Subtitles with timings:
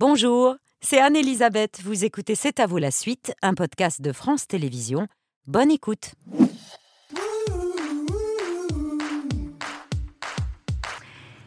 [0.00, 1.80] Bonjour, c'est Anne-Elisabeth.
[1.84, 5.06] Vous écoutez C'est à vous la suite, un podcast de France Télévisions.
[5.46, 6.14] Bonne écoute.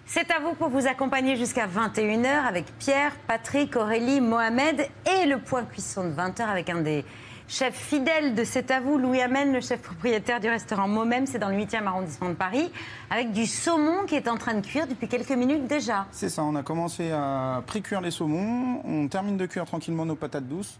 [0.05, 5.39] C'est à vous pour vous accompagner jusqu'à 21h avec Pierre, Patrick, Aurélie, Mohamed et le
[5.39, 7.03] point cuisson de 20h avec un des
[7.47, 11.39] chefs fidèles de C'est à vous, Louis Amen, le chef propriétaire du restaurant Momem, c'est
[11.39, 12.71] dans le 8e arrondissement de Paris,
[13.09, 16.05] avec du saumon qui est en train de cuire depuis quelques minutes déjà.
[16.11, 20.15] C'est ça, on a commencé à pré-cuire les saumons, on termine de cuire tranquillement nos
[20.15, 20.79] patates douces.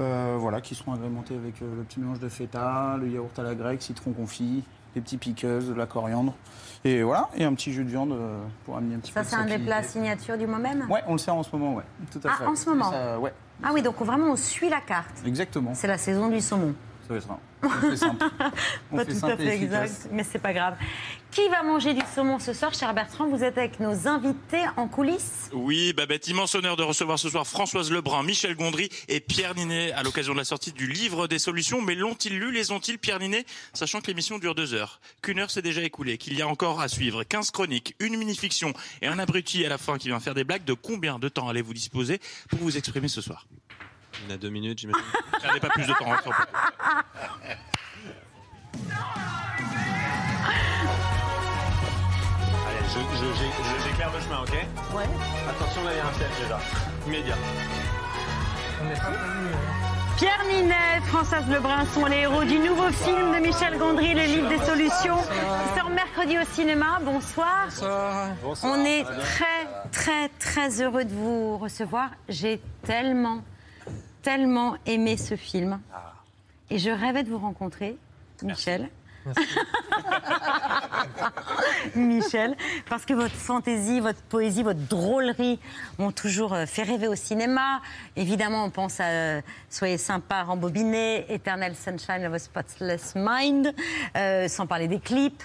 [0.00, 3.42] euh, voilà, qui seront agrémentées avec euh, le petit mélange de feta, le yaourt à
[3.42, 4.62] la grecque, citron confit,
[4.96, 6.34] les petits piqueuses, de la coriandre.
[6.84, 9.26] Et voilà, et un petit jus de viande euh, pour amener un petit Ça, peu
[9.26, 11.74] de c'est un des plats signature du Momem Ouais, on le sert en ce moment,
[11.74, 11.82] ouais.
[12.10, 12.46] Tout à Ah, fait.
[12.46, 13.32] en ce moment Ça, Ouais,
[13.62, 15.22] Ah oui, donc vraiment on suit la carte.
[15.24, 15.72] exactement.
[15.74, 16.74] C'est la saison du saumon.
[17.62, 18.24] On fait simple.
[18.92, 20.76] On Pas fait tout simple à fait exact, mais c'est pas grave.
[21.30, 23.26] Qui va manger du saumon ce soir, cher Bertrand?
[23.26, 25.50] Vous êtes avec nos invités en coulisses.
[25.52, 29.92] Oui, Babette, immense honneur de recevoir ce soir Françoise Lebrun, Michel Gondry et Pierre Ninet
[29.92, 31.82] à l'occasion de la sortie du livre des solutions.
[31.82, 33.44] Mais l'ont-ils lu, les ont-ils, Pierre Ninet?
[33.74, 36.80] Sachant que l'émission dure deux heures, qu'une heure s'est déjà écoulée, qu'il y a encore
[36.80, 37.22] à suivre.
[37.24, 40.64] 15 chroniques, une mini-fiction et un abruti à la fin qui vient faire des blagues,
[40.64, 43.46] de combien de temps allez-vous disposer pour vous exprimer ce soir?
[44.26, 45.02] On a deux minutes, j'imagine.
[45.42, 46.12] Perdez pas plus de temps.
[46.12, 47.02] hein.
[52.66, 55.04] Allez, je- je- j'éclaire le chemin, ok Ouais.
[55.48, 56.58] Attention, là, il y a un piège déjà.
[57.06, 57.34] Immédiat.
[60.16, 64.48] Pierre Ninet, Françoise Lebrun sont les héros du nouveau film de Michel Gondry, Le Livre
[64.48, 65.18] des Solutions.
[65.74, 66.98] Il sort mercredi au cinéma.
[67.02, 67.66] Bonsoir.
[68.62, 72.10] On est très, très, très heureux de vous recevoir.
[72.28, 73.42] J'ai tellement,
[74.26, 75.80] tellement aimé ce film.
[76.68, 77.96] Et je rêvais de vous rencontrer,
[78.42, 78.90] Michel.
[81.94, 82.56] Michel,
[82.88, 85.60] parce que votre fantaisie, votre poésie, votre drôlerie
[86.00, 87.80] m'ont toujours euh, fait rêver au cinéma.
[88.16, 89.40] Évidemment, on pense à euh,
[89.70, 93.72] Soyez sympa, rembobiné, Eternal Sunshine of a Spotless Mind,
[94.16, 95.44] euh, sans parler des clips.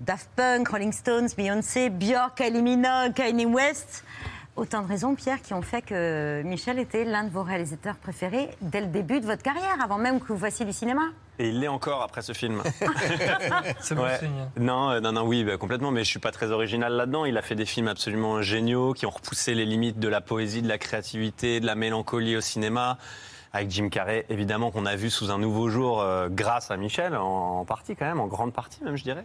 [0.00, 4.04] Daft Punk, Rolling Stones, Beyoncé, Björk, Kylie Minogue, Kanye West.
[4.60, 8.50] Autant de raisons, Pierre, qui ont fait que Michel était l'un de vos réalisateurs préférés
[8.60, 11.00] dès le début de votre carrière, avant même que vous fassiez du cinéma.
[11.38, 12.62] Et il l'est encore après ce film.
[13.80, 14.18] C'est bon Ouais.
[14.18, 14.50] signe.
[14.58, 17.24] Non, euh, non, non, oui, bah, complètement, mais je suis pas très original là-dedans.
[17.24, 20.60] Il a fait des films absolument géniaux qui ont repoussé les limites de la poésie,
[20.60, 22.98] de la créativité, de la mélancolie au cinéma.
[23.54, 27.16] Avec Jim Carrey, évidemment, qu'on a vu sous un nouveau jour euh, grâce à Michel,
[27.16, 29.24] en, en partie quand même, en grande partie même, je dirais.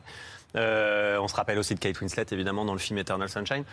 [0.56, 3.66] Euh, on se rappelle aussi de Kate Winslet, évidemment, dans le film Eternal Sunshine.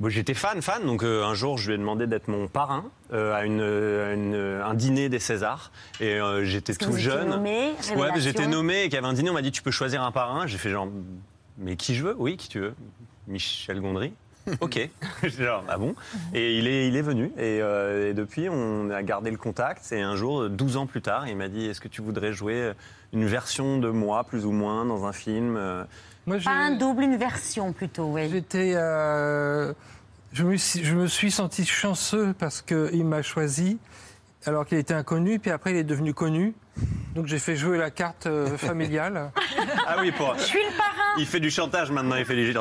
[0.00, 2.84] Bon, J'étais fan, fan, donc euh, un jour je lui ai demandé d'être mon parrain
[3.12, 5.70] euh, à, une, à une- un dîner des Césars.
[6.00, 7.28] Et euh, j'étais tout jeune.
[7.28, 9.70] nommé, ouais, j'étais nommé et qu'il y avait un dîner, on m'a dit tu peux
[9.70, 10.46] choisir un parrain.
[10.46, 10.88] J'ai fait genre,
[11.58, 12.14] mais qui je veux?
[12.18, 12.74] Oui, qui tu veux?
[13.28, 14.12] Michel Gondry.
[14.60, 14.80] Ok,
[15.38, 15.94] genre, ah bon?
[16.32, 19.92] Et il est, il est venu, et, euh, et depuis, on a gardé le contact.
[19.92, 22.72] Et un jour, 12 ans plus tard, il m'a dit Est-ce que tu voudrais jouer
[23.12, 25.84] une version de moi, plus ou moins, dans un film Euh,
[26.26, 28.28] Moi, Pas un double, une version plutôt, oui.
[28.30, 28.72] j'étais.
[28.76, 29.72] euh,
[30.32, 33.78] je, me suis, je me suis senti chanceux parce qu'il m'a choisi
[34.46, 36.54] alors qu'il était inconnu, puis après il est devenu connu.
[37.14, 39.32] Donc j'ai fait jouer la carte euh, familiale.
[39.86, 40.34] Ah oui, pour.
[40.38, 42.54] Je suis le parrain Il fait du chantage maintenant, il fait du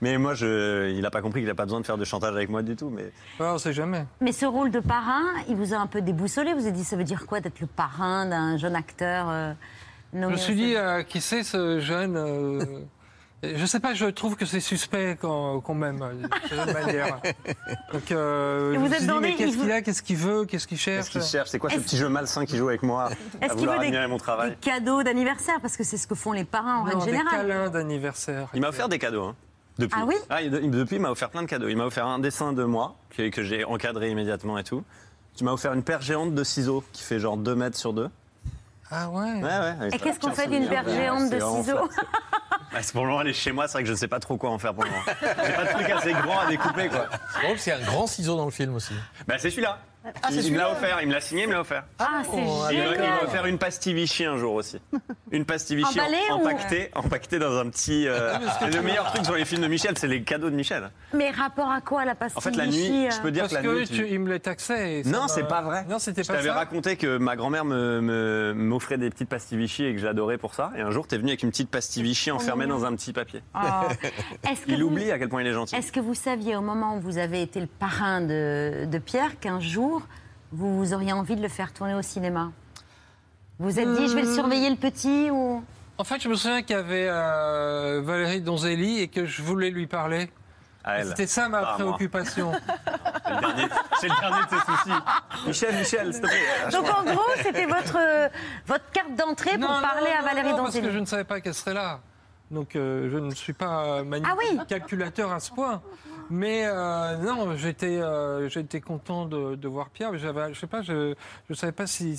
[0.00, 2.34] Mais moi, je, il n'a pas compris qu'il n'a pas besoin de faire de chantage
[2.34, 2.90] avec moi du tout.
[2.90, 4.06] Mais Ah, on sait jamais.
[4.20, 6.52] Mais ce rôle de parrain, il vous a un peu déboussolé.
[6.54, 9.52] Vous avez dit, ça veut dire quoi d'être le parrain d'un jeune acteur euh,
[10.14, 12.64] Je me suis dit, euh, qui c'est ce jeune euh,
[13.42, 17.20] Je sais pas, je trouve que c'est suspect quand- qu'on m'aime euh, de manière.
[17.92, 19.66] Donc, euh, Et je vous me êtes suis dans dit, mais des- qu'est-ce il qu'il
[19.66, 20.98] vous- a, qu'est-ce qu'il veut, qu'est-ce qu'il cherche?
[21.10, 21.50] Qu'est-ce qu'il cherche?
[21.50, 23.10] C'est quoi ce petit jeu malsain qui joue avec moi
[23.42, 25.60] Est-ce qu'il veut des, des cadeaux d'anniversaire?
[25.60, 27.30] Parce que c'est ce que font les parrains en Non, règle des générale.
[27.46, 28.48] câlins d'anniversaire.
[28.54, 29.24] Il m'a offert des cadeaux.
[29.24, 29.36] hein,
[29.78, 30.00] depuis.
[30.00, 30.14] Ah oui?
[30.42, 31.68] Il- Depuis, il m'a offert plein de cadeaux.
[31.68, 34.84] Il m'a offert un dessin de moi que, que j'ai encadré immédiatement et tout.
[35.36, 38.08] Tu m'as offert une paire géante de ciseaux qui fait genre 2 mètres sur 2.
[38.96, 39.88] Ah ouais Ouais, ouais.
[39.92, 41.88] Et qu'est-ce qu'on fait d'une paire géante de ciseaux
[42.72, 43.66] Bah, c'est pour le moment, elle est chez moi.
[43.66, 45.02] C'est vrai que je ne sais pas trop quoi en faire pour le moment.
[45.20, 47.06] J'ai pas de truc assez grand à découper, quoi.
[47.32, 48.94] C'est drôle, c'est un grand ciseau dans le film aussi.
[49.28, 49.78] Bah, c'est celui-là.
[50.22, 50.98] Ah, il me l'a offert.
[51.02, 51.84] Il me l'a signé, il me l'a offert.
[51.98, 54.78] Ah, c'est bon, Il m'a offert une pastille Vichy un jour aussi.
[55.30, 56.46] Une pastille Vichy en- ou-
[56.96, 58.06] empaquetée, dans un petit.
[58.06, 58.34] euh,
[58.72, 60.90] le meilleur truc sur les films de Michel, c'est les cadeaux de Michel.
[61.12, 63.42] Mais rapport à quoi la pastille En fait, la Vichy, nuit, euh je peux dire
[63.44, 63.88] Parce que la que nuit.
[63.88, 65.00] tu- il me taxait.
[65.00, 65.84] et ça Non, c'est pas vrai.
[65.88, 66.54] Non, c'était Je pas t'avais ça.
[66.54, 70.54] raconté que ma grand-mère me- me- m'offrait des petites pastilles Vichy et que j'adorais pour
[70.54, 70.70] ça.
[70.76, 72.78] Et un jour, t'es venu avec une petite pastille Vichy enfermée mignon.
[72.80, 73.42] dans un petit papier.
[73.56, 73.58] Oh.
[74.68, 75.74] Il vous- oublie à quel point il est gentil.
[75.74, 79.40] Est-ce que vous saviez au moment où vous avez été le parrain de, de Pierre
[79.40, 79.93] qu'un jour
[80.52, 82.50] vous auriez envie de le faire tourner au cinéma
[83.58, 84.34] Vous vous êtes dit, je vais le Euh.
[84.34, 85.62] surveiller le petit ou?
[85.98, 89.70] En fait, je me souviens qu'il y avait euh, Valérie Donzelli et que je voulais
[89.70, 90.30] lui parler.
[91.04, 91.72] C'était ça ma moi.
[91.74, 92.52] préoccupation.
[93.26, 93.64] C'est le dernier,
[94.00, 95.46] c'est le dernier de ses soucis.
[95.46, 96.70] Michel, Michel, s'il te plaît.
[96.72, 98.28] Donc en gros, c'était votre, euh,
[98.66, 100.92] votre carte d'entrée pour Non, parler non, à non, Valérie non, parce que Donzelli.
[100.94, 102.00] je ne savais pas qu'elle serait là.
[102.50, 105.80] Donc euh, je ne suis pas Ah oui calculateur à ce point.
[106.30, 110.12] Mais euh, non, j'étais euh, j'étais content de, de voir Pierre.
[110.12, 111.14] mais J'avais, je sais pas, je
[111.48, 112.18] je savais pas si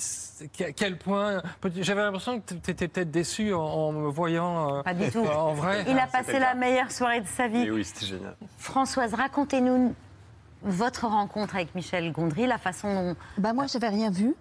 [0.60, 1.42] à quel point.
[1.76, 5.26] J'avais l'impression que tu étais peut-être déçu en, en me voyant euh, Pas du tout.
[5.26, 5.84] en vrai.
[5.88, 7.62] Il a passé la meilleure soirée de sa vie.
[7.62, 8.36] Et oui, c'était génial.
[8.58, 9.94] Françoise, racontez-nous
[10.62, 13.16] votre rencontre avec Michel Gondry, la façon dont...
[13.38, 14.34] Bah moi, j'avais rien vu.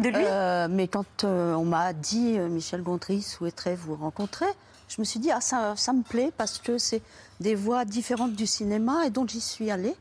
[0.00, 0.24] de lui.
[0.26, 4.46] Euh, mais quand euh, on m'a dit euh, Michel Gondry souhaiterait vous rencontrer,
[4.88, 7.02] je me suis dit ah ça, ça me plaît parce que c'est
[7.42, 9.94] des voix différentes du cinéma et donc j'y suis allée.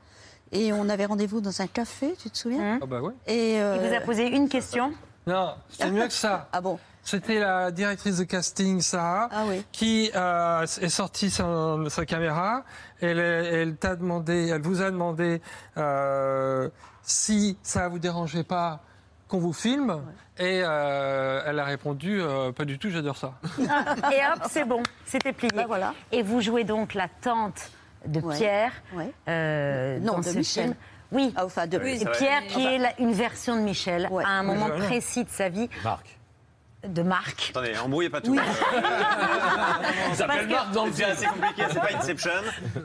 [0.53, 3.13] Et on avait rendez-vous dans un café, tu te souviens Ah bah oui.
[3.27, 4.91] Et Il euh, vous a posé une question.
[5.27, 6.49] Non, c'était mieux que ça.
[6.51, 9.63] ah bon C'était la directrice de casting, Sarah, Ah oui.
[9.71, 12.63] qui euh, est sortie son- sa caméra.
[12.99, 15.41] Elle, elle t'a demandé, elle vous a demandé
[15.77, 16.69] euh,
[17.03, 18.81] si ça vous dérangeait pas
[19.31, 20.01] qu'on vous filme.
[20.37, 23.33] Et euh, elle a répondu euh, pas du tout, j'adore ça.
[23.59, 25.51] Et hop, c'est bon, c'était plié.
[25.55, 25.93] Bah voilà.
[26.11, 27.71] Et vous jouez donc la tante
[28.05, 28.35] de Ouais.
[28.35, 29.11] Pierre Ouais.
[29.29, 30.63] euh, Non, dans de ce Michel.
[30.65, 30.75] film.
[31.13, 31.33] Oui.
[31.37, 31.77] Ah, enfin de.
[31.77, 34.23] Pierre, qui est la- une version de Michel, Ouais.
[34.25, 36.17] à un moment précis de sa vie, Marc.
[36.87, 37.51] de Marc.
[37.51, 38.31] Attendez, embrouillez pas tout.
[38.31, 38.39] Oui.
[40.09, 42.31] Il s'appelle que- Marc dans le C'est assez compliqué, c'est pas Inception.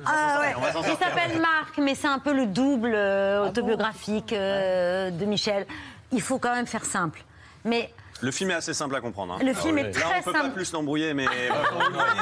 [0.06, 0.54] Ah ouais.
[0.56, 5.10] on va s'en Il s'appelle Marc, mais c'est un peu le double euh, autobiographique euh,
[5.10, 5.66] de Michel.
[6.16, 7.22] Il faut quand même faire simple.
[7.64, 7.92] Mais
[8.22, 9.34] Le film est assez simple à comprendre.
[9.34, 9.38] hein.
[9.44, 10.54] le film est Là, très on peut pas simple.
[10.54, 11.48] plus l'embrouiller, mais voyez,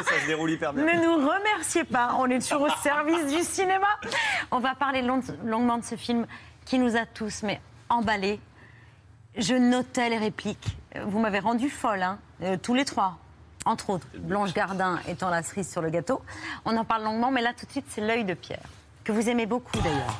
[0.05, 0.85] ça se déroule hyper bien.
[0.85, 3.87] Ne nous remerciez pas, on est toujours au service du cinéma.
[4.50, 6.26] On va parler long- longuement de ce film
[6.64, 8.41] qui nous a tous mais emballés.
[9.37, 10.76] Je notais les répliques.
[11.06, 13.19] Vous m'avez rendu folle, hein, euh, tous les trois.
[13.64, 16.20] Entre autres, Blanche Gardin étant la cerise sur le gâteau.
[16.64, 18.61] On en parle longuement, mais là tout de suite, c'est l'œil de Pierre,
[19.05, 20.19] que vous aimez beaucoup d'ailleurs.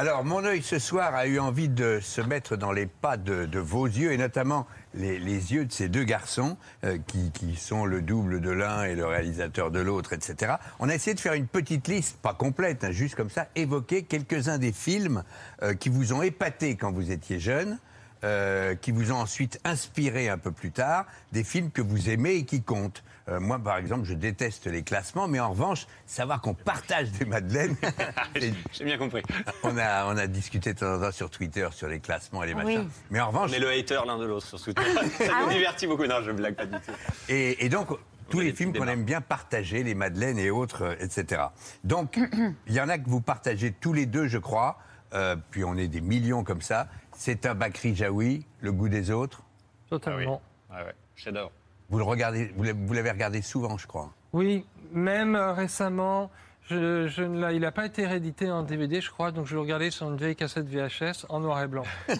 [0.00, 3.58] Alors, mon œil ce soir a eu envie de se mettre dans les pas de,
[3.58, 4.64] vos yeux, et notamment
[4.94, 8.94] les, yeux de ces deux garçons, euh, qui, qui sont le double de l'un et
[8.94, 10.52] le réalisateur de l'autre, etc.
[10.78, 14.04] On a essayé de faire une petite liste, pas complète, hein, juste comme ça, évoquer
[14.04, 15.24] quelques-uns des films
[15.64, 17.80] euh, qui vous ont épaté quand vous étiez jeune.
[18.24, 22.34] Euh, qui vous ont ensuite inspiré un peu plus tard, des films que vous aimez
[22.36, 23.02] et qui comptent.
[23.28, 27.26] Euh, moi, par exemple, je déteste les classements, mais en revanche, savoir qu'on partage des
[27.26, 27.76] madeleines,
[28.40, 29.22] c'est- J'ai bien compris.
[29.62, 32.46] on a, on a discuté de temps en temps sur Twitter sur les classements et
[32.48, 32.64] les Oui.
[32.64, 32.88] machins.
[33.10, 34.82] Mais en revanche, On est le hater l'un de l'autre sur Twitter.
[35.18, 36.06] Ça Ah nous divertit beaucoup.
[36.06, 36.92] Non, je blague pas du tout.
[37.28, 37.88] et, et donc,
[38.30, 41.42] tous les films qu'on aime bien partager, les Madeleines et autres, euh, etc.
[41.84, 42.18] Donc,
[42.66, 44.78] il y en a que vous partagez tous les deux, je crois.
[45.14, 46.88] Euh, puis on est des millions comme ça.
[47.20, 49.42] C'est un Bakri Jaoui, Le goût des autres.
[49.90, 50.40] Totalement.
[50.70, 50.94] Ouais, ouais.
[51.16, 51.50] Chef-d'œuvre.
[51.90, 52.62] Vous le regardez, vous
[52.94, 54.12] l'avez- regardé souvent, je crois.
[54.32, 56.30] Oui, même euh, récemment,
[56.70, 59.54] je, je ne l'ai- il n'a pas été réédité en DVD, je crois, donc je
[59.54, 61.82] le regardais sur une vieille cassette VHS en noir et blanc.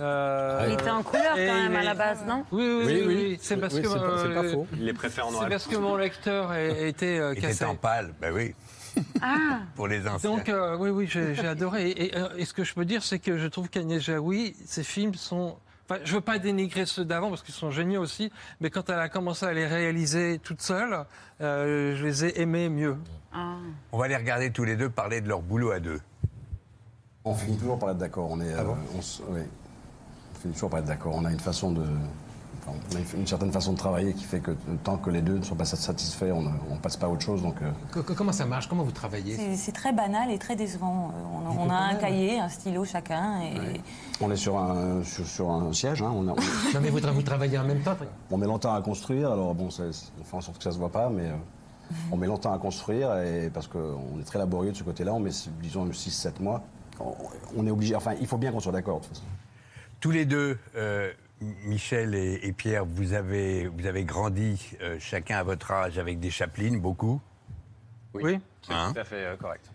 [0.00, 3.38] Euh, Il était en couleur quand même à il la base, non Oui, oui, oui,
[3.40, 4.66] c'est parce Oui, que c'est pas- c'est pas faux.
[4.72, 7.32] Il les préfère en noir C'est et parce que mon lecteur a, a été euh,
[7.36, 7.54] Il cassé.
[7.56, 8.54] était en pâle, ben oui,
[9.22, 10.30] Ah, pour les anciens.
[10.30, 11.90] Donc euh, oui, oui, j'ai adoré.
[11.90, 14.54] Et, et, euh, et ce que je peux dire, c'est que je trouve qu'Agnès Jaoui,
[14.66, 15.56] ses films sont.
[15.88, 18.98] Enfin, je veux pas dénigrer ceux d'avant parce qu'ils sont géniaux aussi, mais quand elle
[18.98, 21.04] a commencé à les réaliser toute seule,
[21.42, 22.96] euh, je les ai aimés mieux.
[23.34, 23.56] ah.
[23.92, 26.00] On va les regarder tous les deux parler de leur boulot à deux.
[27.26, 28.28] On finit toujours par être d'accord.
[28.30, 28.62] On est, euh,
[28.94, 29.40] on, s- oui.
[30.34, 31.14] on finit toujours par être d'accord.
[31.16, 31.84] On a une façon de,
[32.68, 34.52] on a une- certaine façon de travailler qui fait que
[34.82, 37.22] tant que les deux ne sont pas satisfaits, on ne on passe pas à autre
[37.22, 37.42] chose.
[37.42, 38.68] Donc, euh, Co- co- Comment ça marche?
[38.68, 39.36] Comment vous travaillez?
[39.56, 41.10] C'est- très banal et très décevant.
[41.14, 43.40] Euh, On a, on a un cahier, un stylo chacun.
[43.42, 43.80] Et
[44.20, 46.00] on est sur un, sur, sur un siège.
[46.02, 46.12] hein.
[46.14, 46.36] On, a- on-
[46.74, 47.96] Non mais vous, tra- vous travaillez en même temps
[48.30, 49.32] on met longtemps à construire.
[49.32, 49.70] Alors bon, on
[50.24, 51.34] fait en sorte que ça se voit pas, mais euh,
[52.12, 55.12] on met longtemps à construire et parce qu'on est très laborieux de ce côté-là.
[55.12, 55.30] On met
[55.62, 56.62] disons 6-7 mois.
[57.00, 57.12] On,
[57.56, 57.94] on est obligé.
[57.96, 59.00] Enfin, il faut bien qu'on soit d'accord.
[59.00, 59.26] de toute façon.
[60.00, 61.10] Tous les deux, euh,
[61.64, 66.20] Michel et, et Pierre, vous avez, vous avez grandi euh, chacun à votre âge avec
[66.20, 67.20] des chapelines, beaucoup?
[68.14, 68.38] Oui.
[68.62, 68.92] C'est Hein?
[68.94, 69.68] tout à fait euh, correct.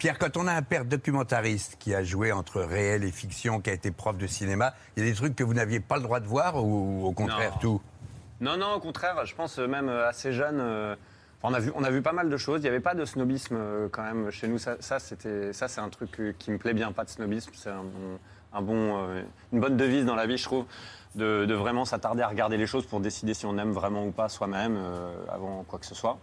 [0.00, 3.70] Pierre, quand on a un père documentariste qui a joué entre réel et fiction, qui
[3.70, 6.02] a été prof de cinéma, il y a des trucs que vous n'aviez pas le
[6.02, 7.58] droit de voir ou au contraire Non.
[7.60, 7.82] tout?
[8.40, 10.58] Non, non, au contraire, je pense euh, même assez jeune.
[10.60, 10.96] euh,
[11.40, 12.60] enfin, on, a vu, on a vu pas mal de choses.
[12.60, 14.58] Il n'y avait pas de snobisme euh, quand même chez nous.
[14.58, 17.52] Ça, ça, c'était, ça c'est un truc qui me plaît bien, pas de snobisme.
[17.54, 18.18] C'est un, bon-
[18.52, 20.64] un bon, euh, une bonne devise dans la vie, je trouve,
[21.14, 24.10] de, de vraiment s'attarder à regarder les choses pour décider si on aime vraiment ou
[24.12, 26.18] pas soi-même euh, avant quoi que ce soit.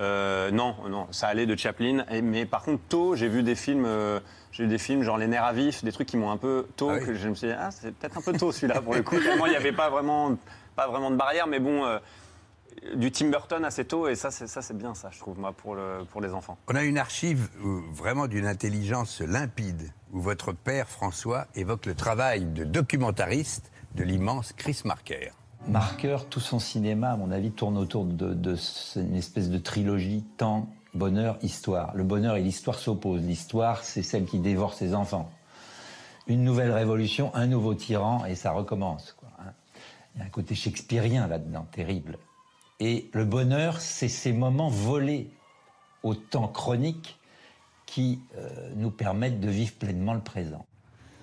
[0.00, 2.04] Euh, non, non, ça allait de Chaplin.
[2.10, 4.20] Et- mais par contre, tôt, j'ai vu des films, euh,
[4.52, 6.66] j'ai vu des films genre Les Nerfs à vif, des trucs qui m'ont un peu
[6.76, 7.06] tôt, Ah oui.
[7.06, 9.18] que je me suis dit, ah, c'est peut-être un peu tôt celui-là pour le coup.
[9.18, 10.36] Tellement il n'y avait pas vraiment,
[10.74, 11.84] pas vraiment de barrière, mais bon.
[11.84, 11.98] euh,
[12.94, 15.52] du Tim Burton assez tôt, et ça, c'est ça, c'est bien, ça, je trouve, moi,
[15.52, 16.58] pour, le, pour les enfants.
[16.68, 21.94] On a une archive où- vraiment d'une intelligence limpide, où votre père François évoque le
[21.94, 25.30] travail de documentariste de l'immense Chris Marker.
[25.66, 28.56] Marqueur, tout son cinéma, à mon avis, tourne autour de, de
[28.96, 31.94] une espèce de trilogie temps, bonheur, histoire.
[31.96, 33.24] Le bonheur et l'histoire s'opposent.
[33.24, 35.30] L'histoire, c'est celle qui dévore ses enfants.
[36.28, 39.16] Une nouvelle révolution, un nouveau tyran, et ça recommence.
[39.18, 39.52] quoi, hein.
[40.14, 42.18] Il y a un côté shakespearien là-dedans, terrible.
[42.78, 45.30] Et le bonheur, c'est ces moments volés
[46.02, 47.18] au temps chronique
[47.86, 50.66] qui euh, nous permettent de vivre pleinement le présent.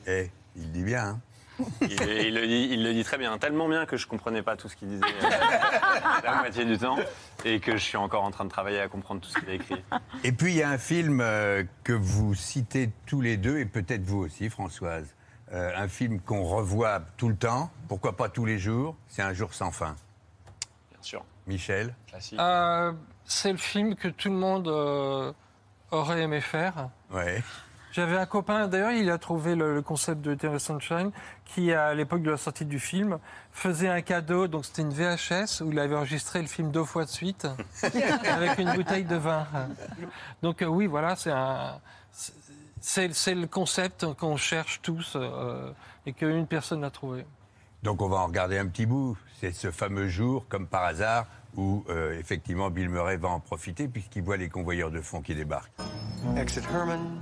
[0.08, 1.22] Eh, il dit bien, hein
[1.82, 4.56] Il, il le dit, il le dit très bien, tellement bien que je comprenais pas
[4.56, 5.30] tout ce qu'il disait euh,
[6.24, 6.98] la moitié du temps,
[7.46, 9.54] et que je suis encore en train de travailler à comprendre tout ce qu'il a
[9.54, 9.84] écrit.
[10.24, 13.66] Et puis il y a un film euh, que vous citez tous les deux, et
[13.66, 15.14] peut-être vous aussi, Françoise.
[15.52, 19.34] Euh, un film qu'on revoit tout le temps, pourquoi pas tous les jours, c'est Un
[19.34, 19.96] jour sans fin.
[20.92, 21.26] Bien sûr.
[21.46, 22.40] Michel Classique.
[22.40, 22.92] Euh,
[23.26, 25.32] c'est le film que tout le monde euh,
[25.92, 26.90] aurait aimé faire.
[27.12, 27.44] Ouais.
[27.94, 31.12] J'avais un copain, d'ailleurs, il a trouvé le, le concept de Eternal Sunshine,
[31.46, 33.20] qui, à l'époque de la sortie du film,
[33.52, 34.48] faisait un cadeau.
[34.48, 37.48] Donc, c'était une VHS où il avait enregistré le film deux fois de suite,
[38.26, 39.46] avec une bouteille de vin.
[40.42, 41.80] Donc, euh, oui, voilà, c'est un.
[42.86, 45.72] C'est c'est le concept qu'on cherche tous euh,
[46.06, 47.26] et qu'une personne a trouvé.
[47.82, 49.18] Donc on va en regarder un petit bout.
[49.40, 53.88] C'est ce fameux jour, comme par hasard, où euh, effectivement Bill Murray va en profiter
[53.88, 55.72] puisqu'il voit les convoyeurs de fonds qui débarquent.
[56.36, 57.22] Exit Herman,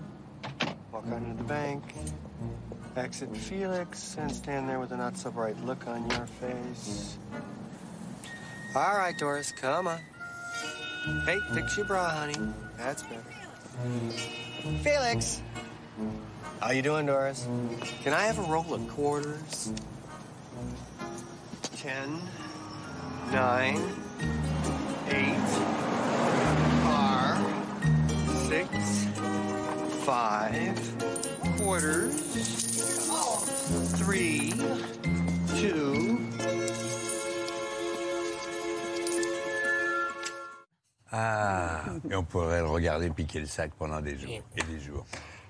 [0.92, 1.84] walk out into the bank,
[2.96, 7.18] exit Felix, and stand there with a not so bright look on your face.
[8.76, 10.00] All right, Doris, come on.
[11.26, 12.36] Hey, fix your bra, honey.
[12.78, 13.24] That's better.
[14.84, 15.42] Felix!
[16.62, 17.48] How you doing, Doris?
[18.04, 19.74] Can I have a roll of quarters?
[21.78, 22.20] Ten,
[23.32, 23.82] nine,
[25.08, 25.36] eight,
[26.86, 27.38] are
[28.48, 29.01] six,
[30.06, 30.74] five,
[31.58, 32.10] quarters,
[33.98, 34.54] three,
[35.60, 36.18] two,
[41.14, 45.06] Ah, et on pourrait le regarder piquer le sac pendant des jours et des jours.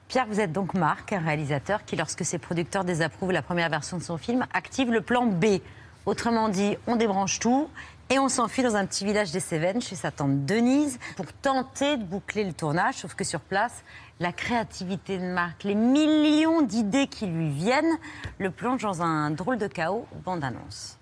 [0.08, 3.98] Pierre, vous êtes donc Marc, un réalisateur qui, lorsque ses producteurs désapprouvent la première version
[3.98, 5.62] de son film, active le plan B.
[6.08, 7.70] Autrement dit, on débranche tout
[8.12, 11.96] et on s'enfuit dans un petit village des Cévennes chez sa tante Denise pour tenter
[11.96, 12.96] de boucler le tournage.
[12.96, 13.84] Sauf que sur place,
[14.20, 17.98] la créativité de Marc, les millions d'idées qui lui viennent,
[18.38, 20.98] le plonge dans un drôle de chaos bande-annonce.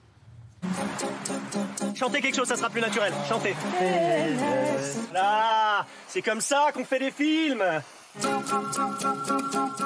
[1.96, 3.12] Chantez quelque chose, ça sera plus naturel.
[3.28, 3.56] Chantez.
[5.12, 7.64] Là, c'est comme ça qu'on fait des films.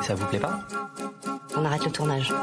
[0.02, 0.60] Ça vous plaît pas?
[1.56, 2.34] On arrête le tournage.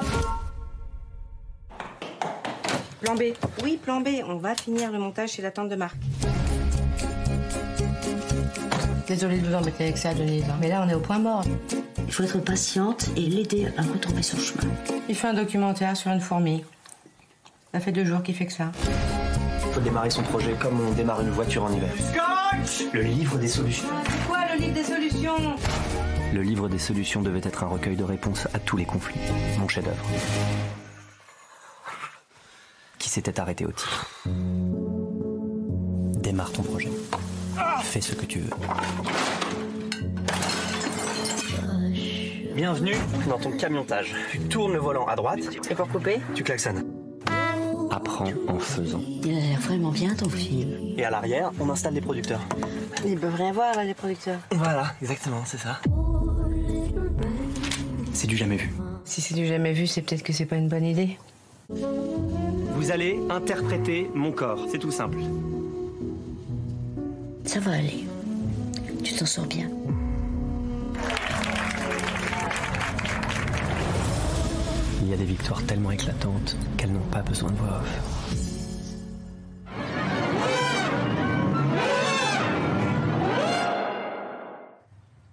[3.01, 3.23] Plan B.
[3.63, 4.09] Oui, plan B.
[4.27, 5.97] On va finir le montage chez la tante de Marc.
[9.07, 10.45] Désolée de vous embêter avec ça, Denise.
[10.49, 10.57] hein.
[10.61, 11.45] Mais là, on est au point mort.
[12.07, 14.73] Il faut être patiente et l'aider à retomber sur le chemin.
[15.09, 16.65] Il fait un documentaire sur une fourmi.
[17.73, 18.71] Ça fait deux jours qu'il fait que ça.
[19.67, 21.91] Il faut démarrer son projet comme on démarre une voiture en hiver.
[22.93, 23.87] Le livre des solutions.
[24.09, 25.57] C'est quoi le livre des solutions?
[26.35, 29.21] Le livre des solutions devait être un recueil de réponses à tous les conflits.
[29.59, 30.05] Mon chef-d'œuvre.
[33.11, 34.07] S'était arrêté au titre.
[36.23, 36.91] Démarre ton projet.
[37.83, 38.51] Fais ce que tu veux.
[42.55, 42.95] Bienvenue
[43.29, 44.15] dans ton camiontage.
[44.31, 45.41] Tu tournes le volant à droite.
[45.69, 46.87] Et pour couper Tu klaxonnes.
[47.91, 49.03] Apprends en faisant.
[49.25, 50.95] Il a l'air vraiment bien ton film.
[50.97, 52.43] Et à l'arrière, on installe les producteurs.
[53.05, 54.39] Ils peuvent rien voir, là, les producteurs.
[54.53, 55.81] Voilà, exactement, c'est ça.
[58.13, 58.73] C'est du jamais vu.
[59.05, 61.19] Si c'est du jamais vu, c'est peut-être que c'est pas une bonne idée.
[62.81, 65.19] Vous allez interpréter mon corps, c'est tout simple.
[67.45, 68.07] Ça va aller.
[69.05, 69.69] Tu t'en sors bien.
[75.03, 78.01] Il y a des victoires tellement éclatantes qu'elles n'ont pas besoin de voix off.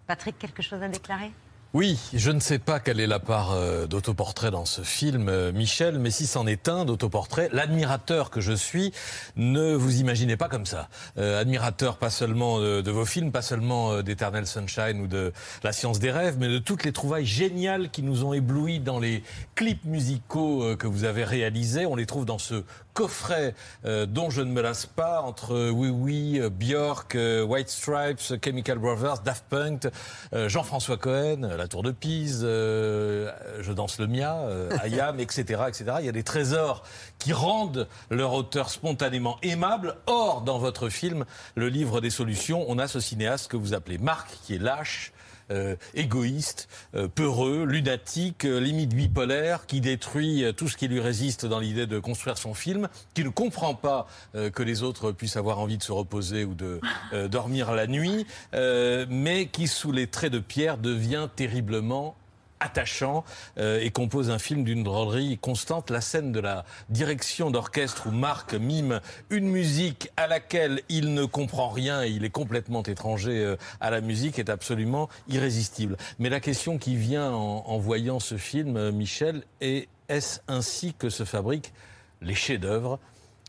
[0.06, 1.32] Patrick, quelque chose à déclarer?
[1.78, 5.52] Oui, je ne sais pas quelle est la part euh, d'autoportrait dans ce film, euh,
[5.52, 8.92] Michel, mais si c'en est un d'autoportrait, l'admirateur que je suis,
[9.36, 10.90] ne vous imaginez pas comme ça.
[11.20, 15.32] Euh, admirateur pas seulement de, de vos films, pas seulement d'Eternal Sunshine ou de
[15.62, 19.00] La science des rêves, mais de toutes les trouvailles géniales qui nous ont éblouis dans
[19.00, 19.22] les
[19.54, 21.86] clips musicaux que vous avez réalisés.
[21.86, 22.64] On les trouve dans ce
[22.98, 23.54] coffret
[23.86, 28.20] euh, dont je ne me lasse pas entre Oui Oui, euh, Björk, euh, White Stripes,
[28.44, 29.88] Chemical Brothers, Daft Punk,
[30.34, 35.20] euh, Jean-François Cohen, euh, La Tour de Pise, euh, Je danse le Mia, euh, Ayam,
[35.20, 35.98] etc., etc.
[36.00, 36.82] Il y a des trésors
[37.20, 39.96] qui rendent leur auteur spontanément aimable.
[40.08, 44.00] Or, dans votre film, Le Livre des Solutions, on a ce cinéaste que vous appelez
[44.00, 45.14] Marc, qui est lâche,
[45.52, 51.00] euh, égoïste, euh, peureux, lunatique, euh, limite bipolaire, qui détruit euh, tout ce qui lui
[51.00, 55.12] résiste dans l'idée de construire son film, qui ne comprend pas euh, que les autres
[55.12, 56.80] puissent avoir envie de se reposer ou de
[57.14, 62.16] euh, dormir la nuit, euh, mais qui, sous les traits de pierre, devient terriblement
[62.60, 63.24] attachant
[63.58, 65.90] euh, et compose un film d'une drôlerie constante.
[65.90, 71.26] La scène de la direction d'orchestre où Marc mime une musique à laquelle il ne
[71.26, 75.98] comprend rien et il est complètement étranger euh, à la musique est absolument irrésistible.
[76.20, 81.10] Mais la question qui vient en, voyant ce film, euh, Michel, est est-ce ainsi que
[81.10, 81.74] se fabriquent
[82.22, 82.98] les chefs-d'œuvre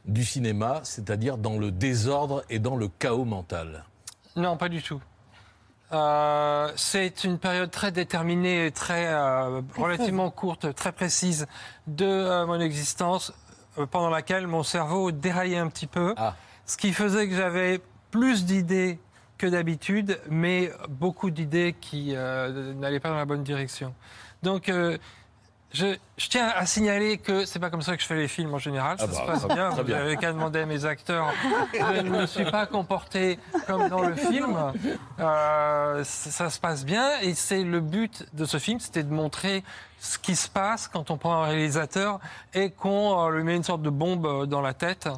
[0.07, 3.85] du cinéma, c'est-à-dire dans le désordre et dans le chaos mental?
[4.35, 5.01] Non, pas du tout.
[5.93, 11.47] Euh, c'est une période très déterminée, et très euh, relativement courte, très précise
[11.87, 13.33] de euh, mon existence,
[13.79, 16.15] euh, pendant laquelle mon cerveau déraillait un petit peu,
[16.67, 17.81] ce qui faisait que j'avais
[18.11, 18.99] plus d'idées
[19.39, 23.95] que d'habitude, mais beaucoup d'idées qui euh, n'allaient pas dans la bonne direction.
[24.43, 24.99] Donc, euh,
[25.73, 28.55] je, je tiens à signaler que c'est pas comme ça que je fais les films
[28.55, 28.99] en général.
[28.99, 29.69] Ça Ah se bah, passe bien.
[29.71, 31.31] Vous n'avez qu'à demander à mes acteurs.
[31.75, 34.57] Je ne me suis pas comporté comme dans le film.
[35.21, 39.13] Euh, ça, ça se passe bien et c'est le but de ce film, c'était de
[39.13, 39.65] montrer
[40.01, 42.21] ce qui se passe quand on prend un réalisateur
[42.55, 45.09] et qu'on euh, lui met une sorte de bombe euh, dans la tête.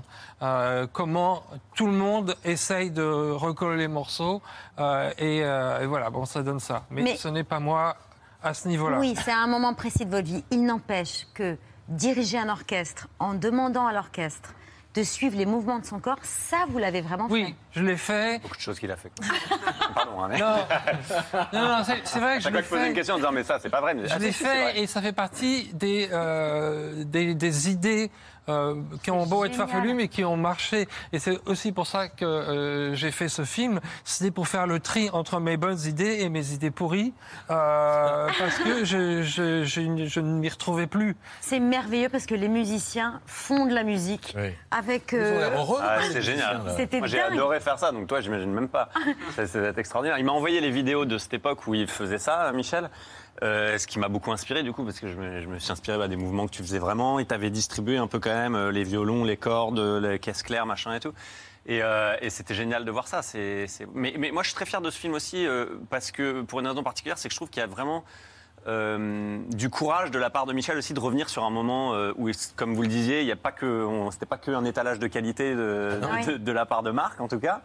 [0.42, 1.42] Euh, comment
[1.74, 4.40] tout le monde essaye de recoller les morceaux
[4.78, 6.84] euh, et, euh, et voilà, bon, ça donne ça.
[6.90, 7.94] Mais, Mais- ce n'est pas moi
[8.42, 8.98] à ce niveau-là.
[8.98, 10.44] Oui, c'est un moment précis de votre vie.
[10.50, 11.56] Il n'empêche que
[11.88, 14.54] diriger un orchestre en demandant à l'orchestre
[14.94, 17.34] de suivre les mouvements de son corps, ça, vous l'avez vraiment fait.
[17.34, 18.42] Oui, je l'ai fait.
[18.42, 19.12] Beaucoup de choses qu'il a fait.
[19.94, 20.38] Pardon, hein, mais...
[20.40, 20.56] Non,
[21.52, 22.88] non, non, c'est vrai que je l'ai fait.
[22.88, 23.94] une question en disant mais ça c'est pas vrai.
[23.94, 28.10] Mais Je ah, l'ai fait et ça fait partie des, euh, des, des idées
[28.48, 29.68] euh, qui ont beau être Génial.
[29.68, 30.88] farfelues mais qui ont marché.
[31.12, 33.80] Et c'est aussi pour ça que euh, j'ai fait ce film.
[34.04, 37.12] C'était pour faire le tri entre mes bonnes idées et mes idées pourries.
[37.50, 41.16] euh, parce que je, je, je, je ne m'y retrouvais plus.
[41.40, 44.36] C'est merveilleux parce que les musiciens font de la musique
[44.70, 45.12] avec.
[45.14, 45.48] euh,
[45.82, 46.60] Ah, c'est génial.
[46.98, 48.88] Moi, j'ai adoré faire ça, donc toi, j'imagine même pas.
[49.36, 50.18] C'est extraordinaire.
[50.18, 52.90] Il m'a envoyé les vidéos de cette époque où il faisait ça, Michel.
[53.42, 55.72] Euh, ce qui m'a beaucoup inspiré du coup parce que je me, je me suis
[55.72, 57.18] inspiré bah, des mouvements que tu faisais vraiment.
[57.18, 60.66] Il t'avait distribué un peu quand même euh, les violons, les cordes, les caisses claires,
[60.66, 61.12] machin et tout.
[61.66, 63.22] Et, euh, et c'était génial de voir ça.
[63.22, 66.10] C'est, c'est- Mais, mais moi je suis très fier de ce film aussi euh, parce
[66.10, 68.04] que pour une raison particulière, c'est que je trouve qu'il y a vraiment
[68.66, 72.12] euh, du courage de la part de Michel aussi de revenir sur un moment euh,
[72.18, 74.98] où, comme vous le disiez, il n'y a pas que, on- c'était pas qu'un étalage
[74.98, 77.62] de qualité de, Ah de- de la part de Marc en tout cas.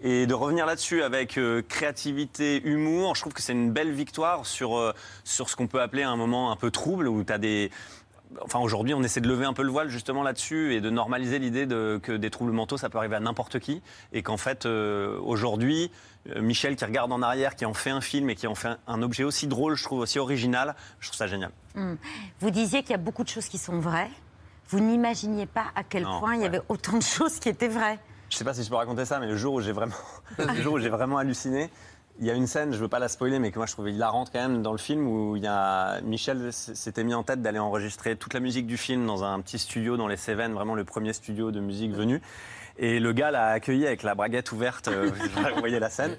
[0.00, 4.46] Et de revenir là-dessus avec euh, créativité, humour, je trouve que c'est une belle victoire
[4.46, 7.38] sur, euh, sur ce qu'on peut appeler un moment un peu trouble où tu as
[7.38, 7.70] des.
[8.42, 11.38] Enfin, aujourd'hui, on essaie de lever un peu le voile justement là-dessus et de normaliser
[11.38, 13.82] l'idée de, que des troubles mentaux, ça peut arriver à n'importe qui.
[14.12, 15.90] Et qu'en fait, euh, aujourd'hui,
[16.36, 18.78] Michel qui regarde en arrière, qui en fait un film et qui en fait un,
[18.86, 21.50] un objet aussi drôle, je trouve aussi original, je trouve ça génial.
[21.74, 21.94] Hmm.
[22.40, 24.10] Vous disiez qu'il y a beaucoup de choses qui sont vraies.
[24.68, 27.68] Vous n'imaginiez pas à quel Non, point il y avait autant de choses qui étaient
[27.68, 27.98] vraies.
[28.30, 29.94] Je sais pas si je peux raconter ça, mais le jour où j'ai vraiment,
[30.38, 31.70] le jour où j'ai vraiment halluciné,
[32.20, 33.92] il y a une scène, je veux pas la spoiler, mais que moi je trouvais
[33.92, 37.42] hilarante quand même dans le film où il y a Michel s'était mis en tête
[37.42, 40.74] d'aller enregistrer toute la musique du film dans un petit studio dans les Cévennes, vraiment
[40.74, 42.20] le premier studio de musique venu.
[42.76, 44.88] Et le gars l'a accueilli avec la braguette ouverte.
[44.88, 45.10] euh,
[45.54, 46.16] vous voyez la scène.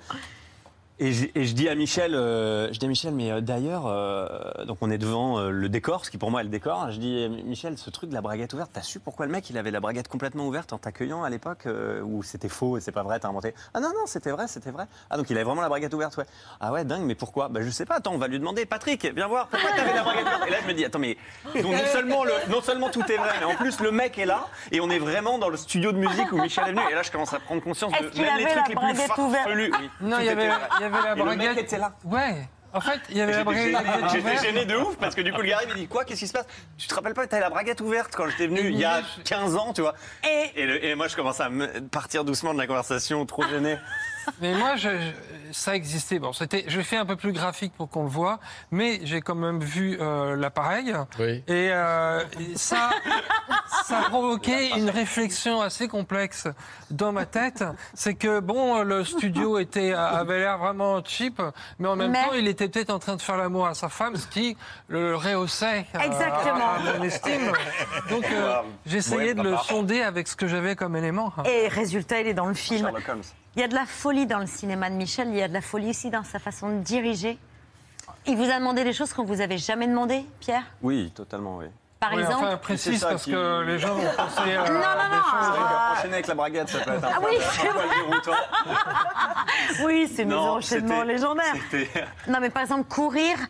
[1.02, 3.88] Et je, et je dis à Michel, euh, je dis à Michel, mais euh, d'ailleurs,
[3.88, 4.28] euh,
[4.66, 6.92] donc on est devant euh, le décor, ce qui pour moi est le décor.
[6.92, 9.50] Je dis, euh, Michel, ce truc de la braguette ouverte, t'as su pourquoi le mec
[9.50, 12.82] il avait la braguette complètement ouverte en t'accueillant à l'époque euh, où c'était faux et
[12.82, 13.54] c'est pas vrai, t'as inventé?
[13.74, 14.88] Ah non non, c'était vrai, c'était vrai.
[15.10, 16.26] Ah donc il avait vraiment la braguette ouverte, ouais.
[16.60, 17.48] Ah ouais, dingue, mais pourquoi?
[17.48, 17.96] Bah je sais pas.
[17.96, 18.66] Attends, on va lui demander.
[18.66, 19.48] Patrick, viens voir.
[19.48, 20.48] Pourquoi t'avais la braguette ouverte?
[20.48, 21.16] Et là je me dis, attends mais
[21.56, 24.26] donc, non seulement le, non seulement tout est vrai, mais en plus le mec est
[24.26, 26.82] là et on est vraiment dans le studio de musique où Michel est venu.
[26.92, 29.72] Et là je commence à prendre conscience de même les trucs les plus farfelus.
[29.80, 30.50] Oui, Non, tout il y avait,
[30.96, 31.58] avait la Et le mec braguette.
[31.66, 31.94] était là.
[32.04, 32.48] Ouais.
[32.72, 33.76] En fait, il y avait la braguette.
[34.12, 36.28] j'étais gêné de ouf parce que du coup le gars il dit quoi qu'est-ce qui
[36.28, 36.46] se passe?
[36.78, 39.56] Tu te rappelles pas t'avais la braguette ouverte quand j'étais venu il y a 15
[39.56, 39.96] ans tu vois
[40.56, 43.78] et, le- et moi je commence à me partir doucement de la conversation trop gêné.
[44.42, 46.20] Mais moi, je, je- ça existait.
[46.20, 48.40] Bon, c'était, je fais un peu plus graphique pour qu'on le voit,
[48.72, 50.94] mais j'ai quand même vu euh, l'appareil.
[51.20, 51.44] Oui.
[51.48, 52.24] Et, euh,
[52.56, 52.92] ça,
[53.86, 56.48] ça a provoqué une réflexion assez complexe
[56.92, 57.64] dans ma tête.
[57.94, 61.42] C'est que, bon, le studio était, avait l'air vraiment cheap,
[61.80, 63.90] mais en même Mais- temps, il était peut-être en train de faire l'amour à sa
[63.90, 64.56] femme, ce qui
[64.88, 66.70] le rehaussait euh, Exactement.
[66.76, 67.52] à mon estime.
[68.10, 71.34] Donc, euh, j'essayais Ouais, de le sonder avec ce que j'avais comme élément.
[71.46, 72.86] Et résultat, il est dans le film.
[72.86, 73.22] Sherlock Holmes.
[73.60, 75.54] Il y a de la folie dans le cinéma de Michel, il y a de
[75.54, 77.38] la folie aussi dans sa façon de diriger.
[78.26, 81.66] Il vous a demandé des choses qu'on vous avait jamais demandé, Pierre Oui, totalement, oui.
[82.00, 84.80] Par Oui, exemple enfin, précise parce qui- que les gens vont penser à Non, non,
[84.80, 84.82] non.
[85.34, 85.92] Ah.
[85.94, 87.36] qu'enchaîner avec la braguette, ça peut être un Ah peu- oui,
[89.78, 89.84] c'est.
[89.84, 91.56] Oui, c'est mes Non, enchaînements légendaires.
[92.30, 93.44] Non, mais par exemple, courir, euh,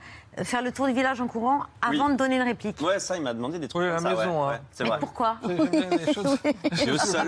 [0.44, 2.14] faire le tour du village en courant avant Oui.
[2.14, 2.80] de donner une réplique.
[2.82, 4.50] Ouais, ça, il m'a demandé des trucs Oui, à la ça, maison, ouais, hein.
[4.52, 5.00] ouais, c'est Mais vrai.
[5.00, 5.38] pourquoi
[7.04, 7.28] seul.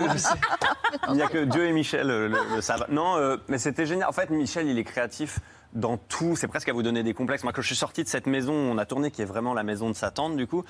[1.08, 2.86] Il n'y a que Dieu et Michel le, le savent.
[2.90, 4.08] Non, euh, mais c'était génial.
[4.08, 5.40] En fait, Michel, il est créatif
[5.72, 6.36] dans tout.
[6.36, 7.44] C'est presque à vous donner des complexes.
[7.44, 9.54] Moi, quand je suis sorti de cette maison où on a tourné, qui est vraiment
[9.54, 10.64] la maison de sa tante, du coup,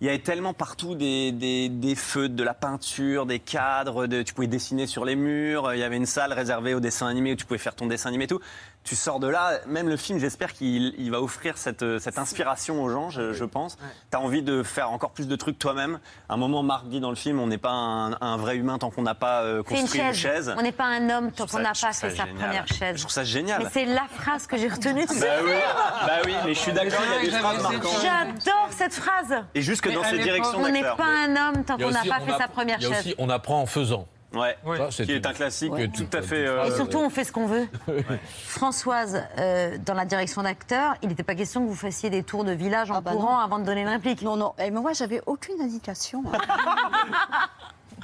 [0.00, 4.06] il y avait tellement partout des, des, des feutres, de la peinture, des cadres.
[4.06, 5.72] De, tu pouvais dessiner sur les murs.
[5.74, 8.08] Il y avait une salle réservée au dessin animé où tu pouvais faire ton dessin
[8.08, 8.40] animé et tout.
[8.84, 12.82] Tu sors de là, même le film, j'espère qu'il il va offrir cette, cette inspiration
[12.82, 13.78] aux gens, je, je pense.
[14.10, 16.00] Tu as envie de faire encore plus de trucs toi-même.
[16.28, 18.76] À un moment, Marc dit dans le film, on n'est pas un, un vrai humain
[18.76, 20.16] tant qu'on n'a pas euh, une construit une chaise.
[20.18, 20.54] chaise.
[20.58, 22.96] On n'est pas un homme tant qu'on n'a pas fait sa première chaise.
[22.96, 23.62] Je trouve ça génial.
[23.62, 25.60] Mais c'est la phrase que j'ai retenue de ce Bah oui, film.
[26.06, 28.02] bah oui, mais je suis d'accord, il y a des phrases marquantes.
[28.02, 29.34] J'adore cette phrase.
[29.54, 32.04] Et juste que Mais dans l'époque, directions On n'est pas un homme tant qu'on n'a
[32.04, 33.06] pas fait sa première il y a chaise.
[33.06, 34.06] aussi, on apprend en faisant.
[34.34, 35.88] Ouais, Ça, c'est qui est un classique Ouais.
[35.88, 36.46] tout à fait.
[36.46, 37.66] euh, Et surtout, on fait ce qu'on veut.
[38.46, 42.44] Françoise, euh, dans la direction d'acteur, il n'était pas question que vous fassiez des tours
[42.44, 43.38] de village en Ah bah courant non.
[43.38, 44.22] avant de donner une réplique.
[44.22, 44.54] Non, non.
[44.58, 46.22] Et moi, j'avais aucune indication.
[46.32, 46.38] hein.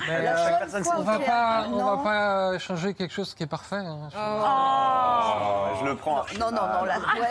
[0.08, 2.02] Mais, La euh, seule personne fois on va pas, on va Non.
[2.02, 3.76] pas changer quelque chose qui est parfait.
[3.76, 4.08] hein.
[4.14, 6.22] Oh, je le prends.
[6.38, 6.84] Non, non, non.
[6.84, 6.98] La...
[6.98, 7.28] ouais,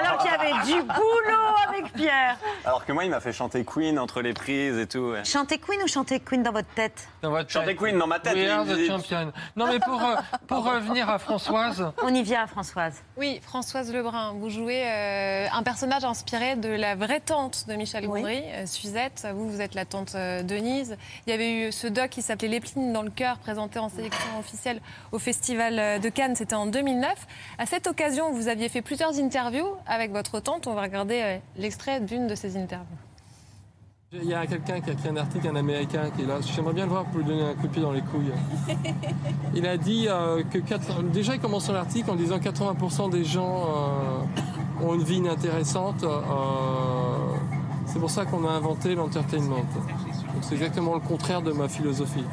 [0.00, 2.36] Alors qu'il y avait du boulot avec Pierre.
[2.64, 5.12] Alors que moi, il m'a fait chanter Queen entre les prises et tout.
[5.12, 5.24] ouais.
[5.24, 7.08] Chanter Queen ou chanter Queen dans votre tête?
[7.22, 7.76] Dans votre Chanter tête.
[7.78, 8.34] Queen dans ma tête.
[8.34, 9.32] We are the champion.
[9.56, 10.14] Non, mais pour, euh,
[10.46, 13.02] pour revenir à Françoise, On y vient, Françoise.
[13.16, 18.06] Oui, Françoise Lebrun, vous jouez euh, un personnage inspiré de la vraie tante de Michel
[18.06, 18.20] Oui.
[18.20, 19.26] Gondry, euh, Suzette.
[19.34, 20.96] Vous, vous êtes la tante euh, Denise.
[21.26, 24.38] Il y avait eu ce doc qui s'appelait L'épine dans le cœur, présenté en sélection
[24.38, 24.80] officielle
[25.12, 26.36] au Festival de Cannes.
[26.36, 27.26] C'était en 2009.
[27.58, 30.66] À cette occasion, vous aviez fait plusieurs interviews avec votre tante.
[30.66, 32.96] On va regarder euh, l'extrait d'une de ces interviews.
[34.12, 36.40] Il y a quelqu'un qui a écrit un article, un Américain qui est là.
[36.40, 38.32] J'aimerais bien le voir pour lui donner un coup de pied dans les couilles.
[39.54, 40.58] Il a dit euh, que
[41.12, 46.02] déjà il commence son article en disant 80% des gens euh, ont une vie inintéressante.
[46.02, 46.18] euh,
[47.86, 49.64] c'est pour ça qu'on a inventé l'entertainment.
[50.34, 52.24] Donc c'est exactement le contraire de ma philosophie.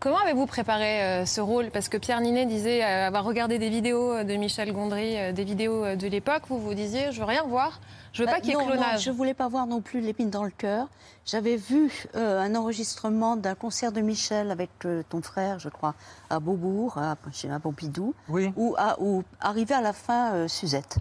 [0.00, 1.70] Comment avez-vous préparé euh, ce rôle?
[1.70, 5.32] Parce que Pierre Ninet disait euh, avoir regardé des vidéos euh, de Michel Gondry, euh,
[5.32, 6.42] des vidéos euh, de l'époque.
[6.50, 7.80] Vous vous disiez, je veux rien voir.
[8.12, 9.02] Je veux Bah, pas qu'il y ait non, non, clonage.
[9.02, 10.88] je voulais pas voir non plus l'épine dans le cœur.
[11.24, 15.94] J'avais vu euh, un enregistrement d'un concert de Michel avec euh, ton frère, je crois,
[16.28, 18.52] à Beaubourg, à, chez à Pompidou, Oui.
[18.56, 20.96] où, à- où arrivait à la fin euh, Suzette.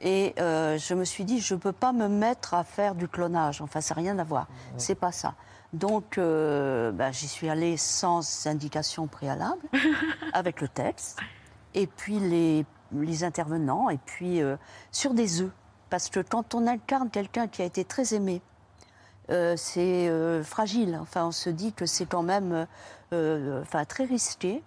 [0.00, 3.60] Et euh, je me suis dit, je peux pas me mettre à faire du clonage.
[3.60, 4.46] Enfin, ça n'a rien à voir.
[4.78, 5.34] C'est pas ça.
[5.72, 9.62] Donc, euh, bah, j'y suis allée sans indication préalable,
[10.32, 11.18] avec le texte,
[11.74, 14.56] et puis les, les intervenants, et puis euh,
[14.90, 15.52] sur des œufs.
[15.88, 18.42] Parce que quand on incarne quelqu'un qui a été très aimé,
[19.30, 20.10] euh, c'est
[20.42, 20.98] fragile.
[21.00, 22.66] Enfin, on se dit que c'est quand même
[23.12, 24.62] enfin, très risqué.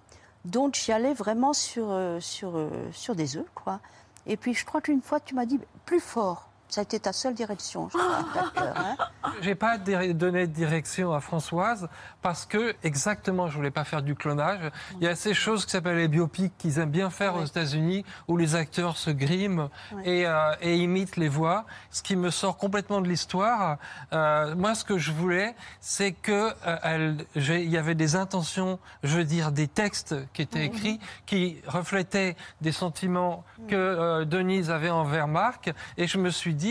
[0.46, 3.80] Donc, j'y allais vraiment sur, sur, sur des œufs, quoi.
[4.26, 6.50] Et puis, je crois qu'une fois, tu m'as dit plus fort.
[6.74, 8.96] Ça a été ta seule direction, je crois, d'acteur, hein.
[9.42, 11.88] j'ai pas dir- donné de direction à Françoise
[12.24, 14.72] parce que exactement, je voulais pas faire du clonage.
[14.98, 18.04] Il y a ces choses qui s'appellent les biopics qu'ils aiment bien faire aux États-Unis
[18.28, 19.70] où les acteurs se griment
[20.04, 23.78] et, euh, et imitent les voix, ce qui me sort complètement de l'histoire.
[24.12, 26.32] Euh, moi, ce que je voulais, c'est que
[26.66, 30.66] euh, elle- j'ai- il y avait des intentions, je veux dire, des textes qui étaient
[30.66, 36.56] écrits qui reflétaient des sentiments que euh, Denise avait envers Marc, et je me suis
[36.56, 36.63] dit,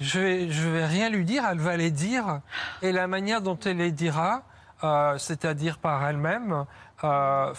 [0.00, 2.40] je vais, je vais rien lui dire, elle va les dire,
[2.82, 4.42] et la manière dont elle les dira,
[4.82, 6.64] euh, c'est-à-dire par elle-même,
[7.04, 7.52] euh,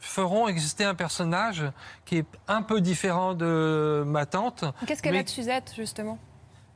[0.00, 1.64] feront exister un personnage
[2.04, 4.64] qui est un peu différent de ma tante.
[4.86, 6.18] Qu'est-ce qu'elle mais- a de Suzette, justement?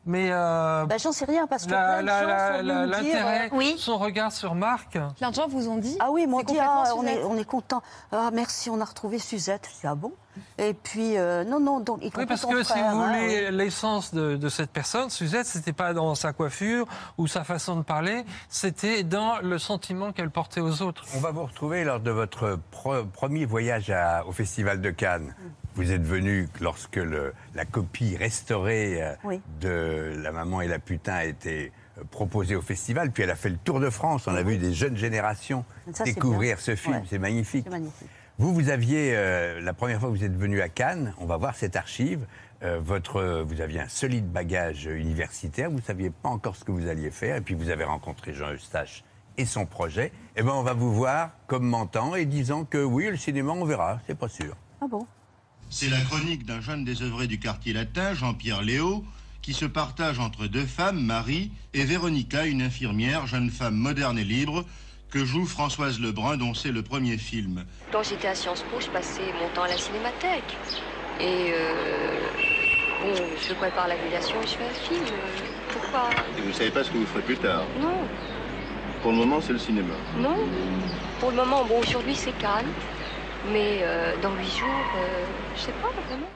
[0.05, 4.99] Mais euh, Bah, J'en sais rien parce que l'intérêt, euh, son regard sur Marc.
[5.17, 7.25] Plein de gens vous ont dit Ah oui, m'ont dit ah, on, est, Suzette.
[7.29, 7.83] on est content.
[8.11, 9.69] Ah merci, on a retrouvé Suzette.
[9.73, 10.13] Je dis ah bon?
[10.59, 13.55] Et puis euh, non non donc Oui, parce que si vous hein, voulez oui.
[13.57, 16.87] l'essence de, de cette personne, Suzette, c'était pas dans sa coiffure
[17.19, 21.05] ou sa façon de parler, c'était dans le sentiment qu'elle portait aux autres.
[21.15, 22.59] On va vous retrouver lors de votre
[23.13, 25.35] premier voyage à- au Festival de Cannes.
[25.75, 29.41] Vous êtes venu lorsque le- la copie restaurée euh, Oui.
[29.61, 33.11] de La maman et la putain a été euh, proposé au festival.
[33.11, 34.27] Puis elle a fait le tour de France.
[34.27, 36.97] On a vu des jeunes générations Ça, découvrir ce film.
[36.97, 37.03] Ouais.
[37.09, 37.67] C'est magnifique.
[38.39, 41.37] Vous, vous aviez, euh, la première fois que vous êtes venu à Cannes, on va
[41.37, 42.27] voir cette archive,
[42.63, 46.73] euh, votre, vous aviez un solide bagage universitaire, vous ne saviez pas encore ce que
[46.73, 49.05] vous alliez faire, et puis vous avez rencontré Jean Eustache
[49.37, 50.13] et son projet.
[50.37, 54.01] Eh bien, on va vous voir commentant et disant que oui, le cinéma, on verra,
[54.07, 54.57] c'est pas sûr.
[54.81, 55.07] Ah bon?
[55.75, 59.03] C'est la chronique d'un jeune désœuvré du quartier latin, Jean-Pierre Léo,
[59.41, 64.25] qui se partage entre deux femmes, Marie et Véronica, une infirmière, jeune femme moderne et
[64.25, 64.67] libre,
[65.11, 67.65] que joue Françoise Lebrun, dont c'est le premier film.
[67.91, 70.59] Quand j'étais à Sciences Po, je passais mon temps à la cinémathèque.
[71.21, 72.21] Et euh,
[73.03, 73.15] bon,
[73.49, 75.07] je prépare l'aviation et je fais un film.
[75.73, 76.11] Pourquoi?
[76.37, 77.65] Et vous ne savez pas ce que vous ferez plus tard?
[77.81, 77.97] Non,
[79.01, 79.95] Pour le moment, c'est le cinéma.
[80.19, 80.37] non.
[81.19, 82.69] Pour le moment, bon, aujourd'hui c'est calme.
[83.53, 86.27] Mais euh, dans huit jours, euh, je sais pas vraiment.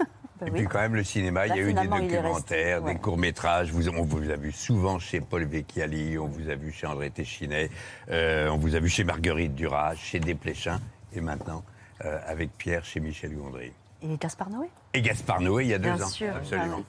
[0.46, 2.94] Et puis quand même le cinéma, Là, il y a eu des resté, documentaires, ouais.
[2.94, 3.72] des courts-métrages.
[3.72, 7.10] Vous, on vous a vu souvent chez Paul Vecchiali, on vous a vu chez André
[7.10, 7.70] Téchinet,
[8.10, 10.80] euh, on vous a vu chez Marguerite Duras, chez Desplechin,
[11.12, 11.64] et maintenant
[12.04, 13.72] euh, avec Pierre chez Michel Gondry.
[14.00, 14.70] Et Gaspard Noé?
[14.94, 16.08] Et Gaspard Noé il y a deux Bien ans.
[16.08, 16.82] sûr, Absolument.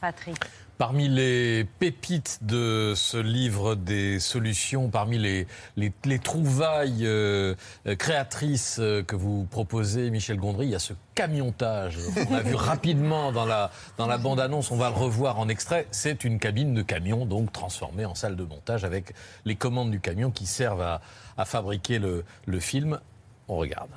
[0.00, 0.36] Patrick.
[0.76, 7.54] Parmi les pépites de ce livre des solutions, parmi les, les, les trouvailles euh,
[7.86, 11.98] euh, créatrices euh, que vous proposez, Michel Gondry, il y a ce camiontage.
[12.28, 15.86] On a vu rapidement dans la, dans la bande-annonce, on va le revoir en extrait.
[15.92, 20.00] C'est une cabine de camion, donc transformée en salle de montage avec les commandes du
[20.00, 21.00] camion qui servent à,
[21.36, 22.98] à fabriquer le, le film.
[23.46, 23.90] On regarde.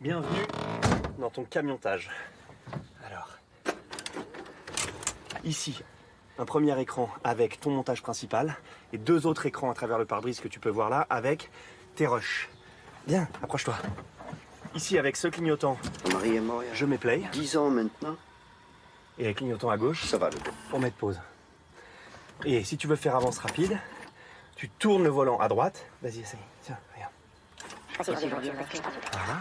[0.00, 0.46] Bienvenue
[1.18, 2.08] dans ton camiontage.
[3.06, 3.28] Alors,
[5.46, 5.82] ici,
[6.38, 8.56] un premier écran avec ton montage principal
[8.92, 11.50] et deux autres écrans à travers le pare-brise que tu peux voir là avec
[11.94, 12.50] tes rushs.
[13.06, 13.74] Bien, approche-toi.
[14.74, 15.78] Ici, avec ce clignotant,
[16.12, 16.66] Marie est morte.
[16.74, 17.22] je mets play.
[17.32, 18.16] 10 ans maintenant.
[19.18, 20.36] Et avec clignotant à gauche, Ça va, le
[20.68, 21.18] pour mettre pause.
[22.44, 23.78] Et si tu veux faire avance rapide,
[24.56, 25.86] tu tournes le volant à droite.
[26.02, 26.40] Vas-y, essaye.
[26.62, 27.12] Tiens, regarde.
[29.12, 29.40] Voilà.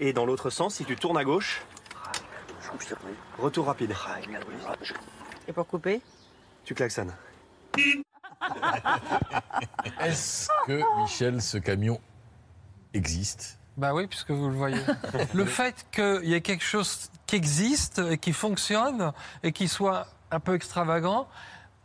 [0.00, 1.62] Et dans l'autre sens, si tu tournes à gauche,
[3.38, 3.94] retour rapide.
[5.46, 6.00] Et pour couper
[6.64, 7.14] Tu klaxonnes.
[10.00, 12.00] Est-ce que, Michel, ce camion
[12.92, 13.58] existe?
[13.76, 14.80] Bah oui, puisque vous le voyez.
[15.34, 20.06] le fait qu'il y ait quelque chose qui existe et qui fonctionne et qui soit
[20.30, 21.28] un peu extravagant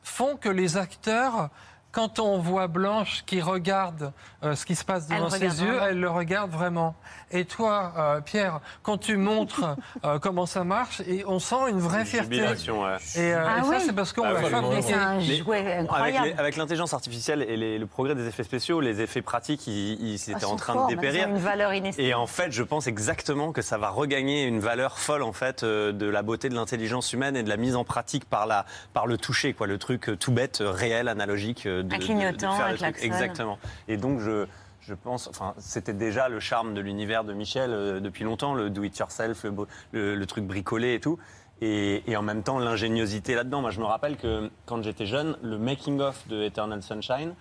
[0.04, 1.50] font que les acteurs,
[1.92, 4.12] quand on voit Blanche qui regarde
[4.44, 5.86] euh, ce qui se passe devant ses yeux, vraiment.
[5.88, 6.96] elle le regarde vraiment.
[7.32, 9.76] Et toi, euh, Pierre, quand tu montres
[10.06, 12.42] euh, comment ça marche, et on sent une vraie fierté.
[12.42, 12.98] Ouais.
[13.16, 13.76] Et, euh, Ah et ça, oui.
[13.86, 14.94] c'est parce qu'on Ah, l'a fabriqué.
[14.94, 16.28] Un jouet Avec incroyable.
[16.28, 19.94] les- avec l'intelligence artificielle et les- le progrès des effets spéciaux, les effets pratiques, ils,
[20.14, 21.28] ils Ah, étaient en train de dépérir.
[21.28, 22.10] Une valeur inestimable.
[22.10, 25.64] Et en fait, je pense exactement que ça va regagner une valeur folle en fait
[25.64, 28.66] euh, de la beauté de l'intelligence humaine et de la mise en pratique par la
[28.94, 32.06] par le toucher quoi, le truc tout bête, réel, analogique euh, de, Un de- de
[32.06, 33.04] clignotant, faire un klaxon.
[33.06, 33.60] Exactement.
[33.88, 34.46] Et donc je
[34.82, 38.70] je pense, enfin, c'était déjà le charme de l'univers de Michel euh, depuis longtemps, le
[38.72, 39.46] do it yourself,
[39.92, 41.20] le- le truc bricolé et tout.
[41.62, 43.62] Et, et en même temps, l'ingéniosité là-dedans.
[43.62, 47.36] Moi, je me rappelle que quand j'étais jeune, le making-of de Eternal Sunshine,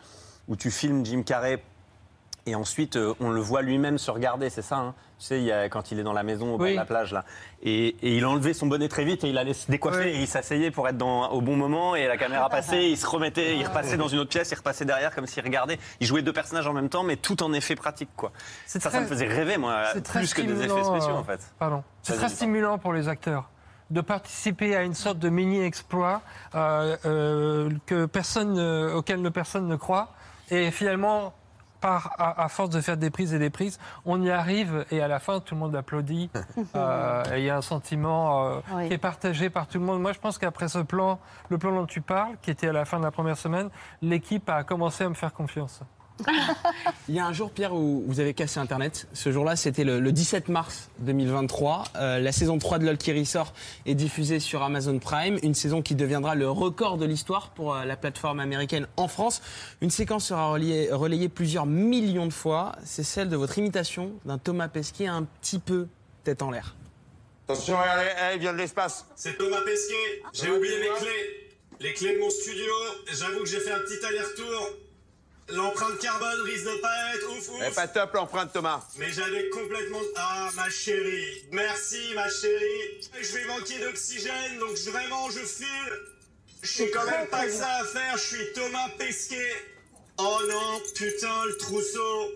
[0.48, 1.62] où tu filmes Jim Carrey
[2.48, 5.44] et ensuite, euh, on le voit lui-même se regarder, c'est ça hein Tu sais, il
[5.44, 6.72] y a, quand il est dans la maison au bord Oui.
[6.72, 7.24] de la plage, là.
[7.62, 10.08] Et, et il a enlevé son bonnet très vite et il allait se décoiffer Oui.
[10.10, 11.94] et il s'asseyait pour être dans, au bon moment.
[11.96, 14.84] Et la caméra passait, il se remettait, il repassait dans une autre pièce, il repassait
[14.84, 15.78] derrière comme s'il regardait.
[16.00, 18.32] Il jouait deux personnages en même temps, mais tout en effet pratique, quoi.
[18.66, 19.82] Ça, ça très- me faisait rêver, moi,
[20.12, 21.40] plus que des effets spéciaux, euh, en fait.
[21.58, 21.82] Pardon.
[22.02, 23.50] C'est très stimulant pour les acteurs
[23.90, 26.20] de participer à une sorte de mini-exploit
[26.54, 30.08] euh, euh, que personne, euh, auquel ne personne ne croit.
[30.50, 31.32] Et finalement,
[31.80, 35.00] par, à, à force de faire des prises et des prises, on y arrive et
[35.00, 36.30] à la fin, tout le monde applaudit.
[36.74, 38.88] Euh, et il y a un sentiment euh, Oui.
[38.88, 40.00] qui est partagé par tout le monde.
[40.02, 42.84] Moi, je pense qu'après ce plan, le plan dont tu parles, qui était à la
[42.84, 43.70] fin de la première semaine,
[44.02, 45.80] l'équipe a commencé à me faire confiance.
[47.08, 49.06] Il y a un jour, Pierre, où vous avez cassé Internet.
[49.12, 51.84] Ce jour-là, c'était le, le 17 mars 2023.
[51.96, 53.52] Euh, la saison 3 de Lolkiri sort
[53.86, 55.38] est diffusée sur Amazon Prime.
[55.42, 59.40] Une saison qui deviendra le record de l'histoire pour euh, la plateforme américaine en France.
[59.80, 62.72] Une séquence sera relayée, relayée plusieurs millions de fois.
[62.84, 65.86] C'est celle de votre imitation d'un Thomas Pesquet un petit peu
[66.24, 66.74] tête en l'air.
[67.48, 69.06] Attention, regardez, elle vient de l'espace.
[69.16, 70.22] C'est Thomas Pesquet.
[70.34, 71.48] J'ai oublié mes clés.
[71.80, 72.72] Les clés de mon studio.
[73.12, 74.68] J'avoue que j'ai fait un petit aller-retour.
[75.50, 77.74] L'empreinte carbone risque de pas être ouf ouf.
[77.74, 78.82] Pas top l'empreinte, Thomas.
[78.96, 80.00] Mais j'avais complètement...
[80.16, 81.44] Ah, ma chérie.
[81.52, 83.00] Merci, ma chérie.
[83.20, 85.92] Je vais manquer d'oxygène, donc vraiment, je file.
[86.62, 88.18] Je sais quand même pas que ça à faire.
[88.18, 89.54] Je suis Thomas Pesquet.
[90.18, 92.32] Oh non, putain, le trousseau.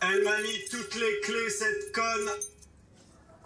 [0.00, 2.30] Elle m'a mis toutes les clés, cette conne.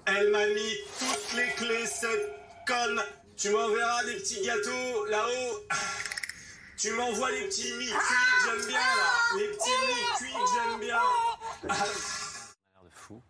[0.07, 2.37] Elle m'a mis toutes les clés, cette
[2.67, 3.03] conne.
[3.37, 5.67] Tu m'enverras des petits gâteaux là-haut.
[6.83, 9.39] Tu m'envoies les petits mi cuits que j'aime bien là.
[9.39, 10.99] Les petits mi cuits que j'aime bien.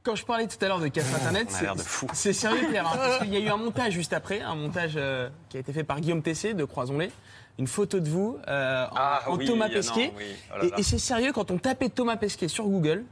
[0.03, 2.07] Quand je parlais tout à l'heure de casse internet, On a l'air de c'est- fou.
[2.15, 4.93] c'est sérieux Pierre, hein, parce qu'il y a eu un montage juste après, un montage
[4.97, 7.11] euh, qui a été fait par Guillaume Tessé de Croisons-les,
[7.59, 10.13] une photo de vous euh, en, Ah en oui, Thomas non, Pesquet.
[10.17, 10.25] oui.
[10.55, 10.77] Oh là et là.
[10.79, 13.05] et c'est sérieux, quand on tapait Thomas Pesquet sur Google,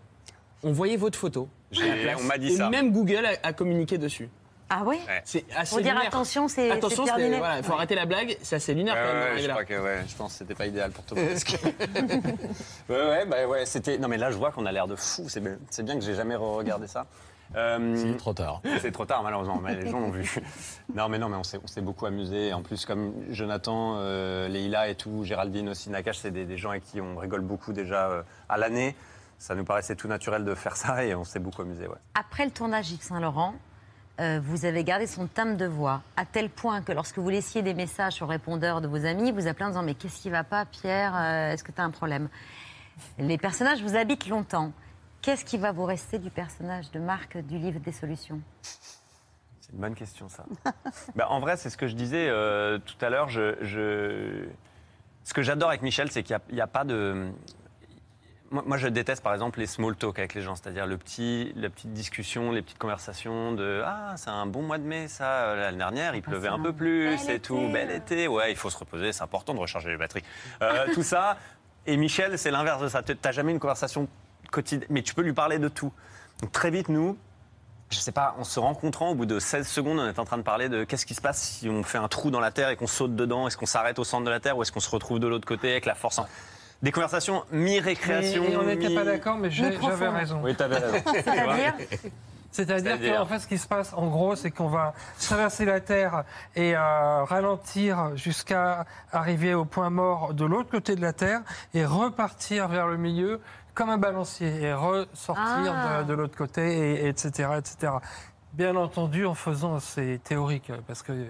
[0.62, 1.48] on voyait votre photo.
[1.72, 2.18] J'ai- à la place.
[2.20, 2.70] on m'a dit et ça.
[2.70, 4.28] même Google a, a communiqué dessus.
[4.72, 6.06] Ah oui C'est assez Faut dire lunaire.
[6.08, 7.38] attention, c'est Attention, c'est terminé.
[7.38, 7.76] voilà, il faut Ouais.
[7.76, 9.52] arrêter la blague, c'est assez lunaire Ouais, quand même ouais, d'arriver je là.
[9.54, 11.22] crois que ouais, je pense que c'était pas idéal pour Thomas.
[11.28, 11.66] parce que-
[12.88, 13.98] ouais, ouais, bah ouais, c'était.
[13.98, 15.28] Non, mais là, je vois qu'on a l'air de fou.
[15.28, 17.06] C'est bien, c'est bien que j'ai jamais regardé ça.
[17.52, 18.60] C'est trop tard.
[18.80, 20.36] C'est trop tard, malheureusement, mais les gens l'ont vu.
[20.94, 22.52] Non, mais non, mais on s'est, on s'est beaucoup amusé.
[22.52, 26.70] En plus, comme Jonathan, euh, Leïla et tout, Géraldine aussi, Nakash, c'est des, des gens
[26.70, 28.94] avec qui on rigole beaucoup déjà euh, à l'année.
[29.38, 31.94] Ça nous paraissait tout naturel de faire ça et on s'est beaucoup amusé, ouais.
[32.14, 33.54] Après le tournage Yves Saint-Laurent,
[34.20, 37.62] euh, vous avez gardé son timbre de voix, à tel point que lorsque vous laissiez
[37.62, 40.44] des messages sur répondeur de vos amis, vous appelez en disant Mais qu'est-ce qui va
[40.44, 42.28] pas, Pierre Euh, Est-ce que tu as un problème?
[43.18, 44.72] Les personnages vous habitent longtemps.
[45.22, 48.40] Qu'est-ce qui va vous rester du personnage de Marc du livre des solutions?
[48.62, 50.44] C'est une bonne question, ça.
[51.14, 53.30] Bah, en vrai, c'est ce que je disais euh, tout à l'heure.
[53.30, 57.30] Ce que j'adore avec Michel, c'est qu'il n'y a, pas de.
[58.50, 61.52] Moi, moi, je déteste par exemple les small talk avec les gens, c'est-à-dire le petit,
[61.54, 65.24] la petite discussion, les petites conversations de Ah, c'est un bon mois de mai, ça.
[65.44, 67.68] euh, L'année dernière, il pleuvait un peu plus et tout.
[67.72, 68.26] Bel été.
[68.26, 70.24] Ouais, il faut se reposer, c'est important de recharger les batteries.
[70.62, 71.36] Euh, tout ça.
[71.86, 73.02] Et Michel, c'est l'inverse de ça.
[73.04, 74.08] Tu n'as jamais une conversation
[74.50, 75.92] quotidienne, mais tu peux lui parler de tout.
[76.40, 77.16] Donc très vite, nous,
[77.90, 80.38] je sais pas, en se rencontrant, au bout de 16 secondes, on est en train
[80.38, 82.68] de parler de qu'est-ce qui se passe si on fait un trou dans la Terre
[82.70, 83.46] et qu'on saute dedans.
[83.46, 85.46] Est-ce qu'on s'arrête au centre de la Terre ou est-ce qu'on se retrouve de l'autre
[85.46, 86.26] côté avec la force en-
[86.82, 88.44] Des conversations mi-récréation.
[88.44, 90.40] Et- et on n'était mi- pas d'accord, mais j'avais raison.
[90.42, 90.96] Oui, t'avais raison.
[91.22, 91.74] C'est-à-dire
[92.52, 96.24] C'est-à-dire qu'en fait, ce qui se passe, en gros, c'est qu'on va traverser la Terre
[96.56, 101.42] et euh, ralentir jusqu'à arriver au point mort de l'autre côté de la Terre
[101.74, 103.40] et repartir vers le milieu
[103.72, 105.36] comme un balancier et ressortir
[105.74, 106.02] Ah.
[106.02, 107.92] de, de l'autre côté, et, etc., etc.
[108.52, 111.24] Bien entendu, en faisant, c'est théorique, parce qu'on ne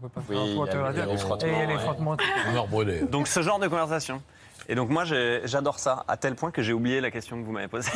[0.00, 1.74] peut pas faire Oui, un il y a les frottements, Et il y a les
[1.74, 1.78] ouais.
[1.80, 2.16] frottements.
[2.70, 3.00] Brûlé.
[3.02, 4.22] Donc ce genre de conversation.
[4.66, 7.52] Et donc moi, j'adore ça, à tel point que j'ai oublié la question que vous
[7.52, 7.90] m'avez posée.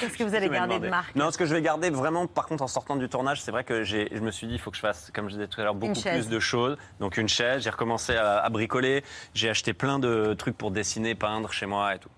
[0.00, 0.86] Qu'est-ce que vous allez garder demandé.
[0.86, 3.40] de Marc Non, ce que je vais garder vraiment, par contre, en sortant du tournage,
[3.40, 5.34] c'est vrai que j'ai- je me suis dit, il faut que je fasse, comme je
[5.36, 6.76] disais tout à l'heure, beaucoup plus de choses.
[7.00, 9.02] Donc une chaise, j'ai recommencé à, à bricoler,
[9.32, 12.10] j'ai acheté plein de trucs pour dessiner, peindre chez moi et tout.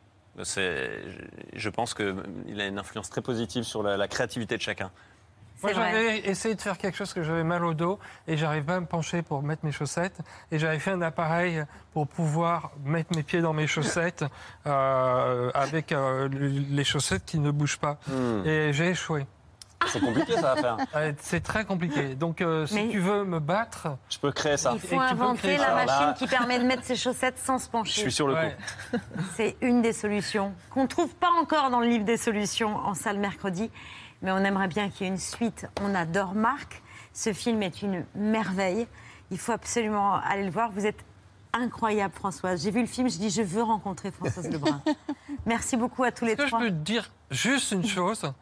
[0.42, 1.00] C'est-
[1.54, 4.90] Je, je pense qu'il a une influence très positive sur la, la créativité de chacun.
[5.62, 8.76] Moi, j'avais essayé de faire quelque chose que j'avais mal au dos et j'arrive pas
[8.76, 10.18] à me pencher pour mettre mes chaussettes.
[10.50, 14.24] Et j'avais fait un appareil pour pouvoir mettre mes pieds dans mes chaussettes
[14.66, 17.98] euh, avec euh, les chaussettes qui ne bougent pas.
[18.08, 18.42] Hmm.
[18.46, 19.26] Et j'ai échoué.
[19.88, 20.76] C'est compliqué ça à faire.
[21.20, 22.14] C'est très compliqué.
[22.14, 24.70] Donc, euh, si Mais- tu veux me battre, Je peux créer ça.
[24.74, 27.70] Il faut inventer la machine là- qui permet de mettre ses chaussettes sans se Je
[27.70, 28.00] pencher.
[28.02, 28.56] suis sur le Ouais.
[28.92, 28.98] coup.
[29.34, 32.94] C'est une des solutions qu'on ne trouve pas encore dans le livre des solutions en
[32.94, 33.72] salle mercredi,
[34.22, 35.66] mais on aimerait bien qu'il y ait une suite.
[35.82, 36.82] On adore Marc.
[37.12, 38.86] Ce film est une merveille.
[39.30, 40.70] Il faut absolument aller le voir.
[40.72, 41.04] Vous êtes
[41.52, 42.62] incroyable, Françoise.
[42.62, 44.80] J'ai vu le film, je dis je veux rencontrer Françoise Lebrun.
[45.46, 46.60] Merci beaucoup à tous les que je trois.
[46.60, 48.32] peux te dire juste une chose?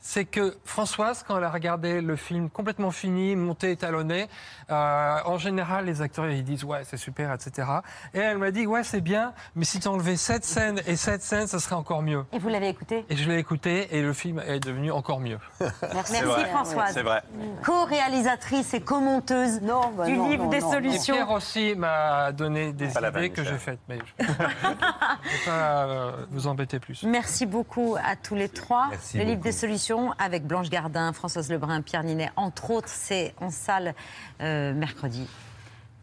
[0.00, 4.28] C'est que Françoise, quand elle a regardé le film complètement fini, monté, étalonné,
[4.70, 7.68] euh, en général, les acteurs ils disent ouais c'est super, etc.
[8.14, 11.22] Et elle m'a dit ouais c'est bien, mais si tu enlevais cette scène et cette
[11.22, 12.24] scène, ça serait encore mieux.
[12.32, 13.04] Et vous l'avez écouté?
[13.08, 15.38] Et je l'ai écouté et le film est devenu encore mieux.
[15.94, 16.14] Merci.
[16.52, 16.92] Françoise.
[16.94, 17.22] C'est vrai.
[17.64, 21.14] Co-réalisatrice et co-monteuse Non, bah du non, livre non, des non, Et solutions.
[21.14, 25.84] Pierre aussi m'a donné des idées vanne, que j'ai faites, mais je ne vais pas
[25.86, 27.02] euh, vous embêter plus.
[27.04, 28.88] Merci beaucoup à tous les trois.
[28.90, 29.44] Merci le livre beaucoup.
[29.48, 29.87] des solutions
[30.18, 33.94] avec Blanche Gardin, Françoise Lebrun, Pierre Ninet, entre autres, c'est en salle
[34.40, 35.26] euh, mercredi.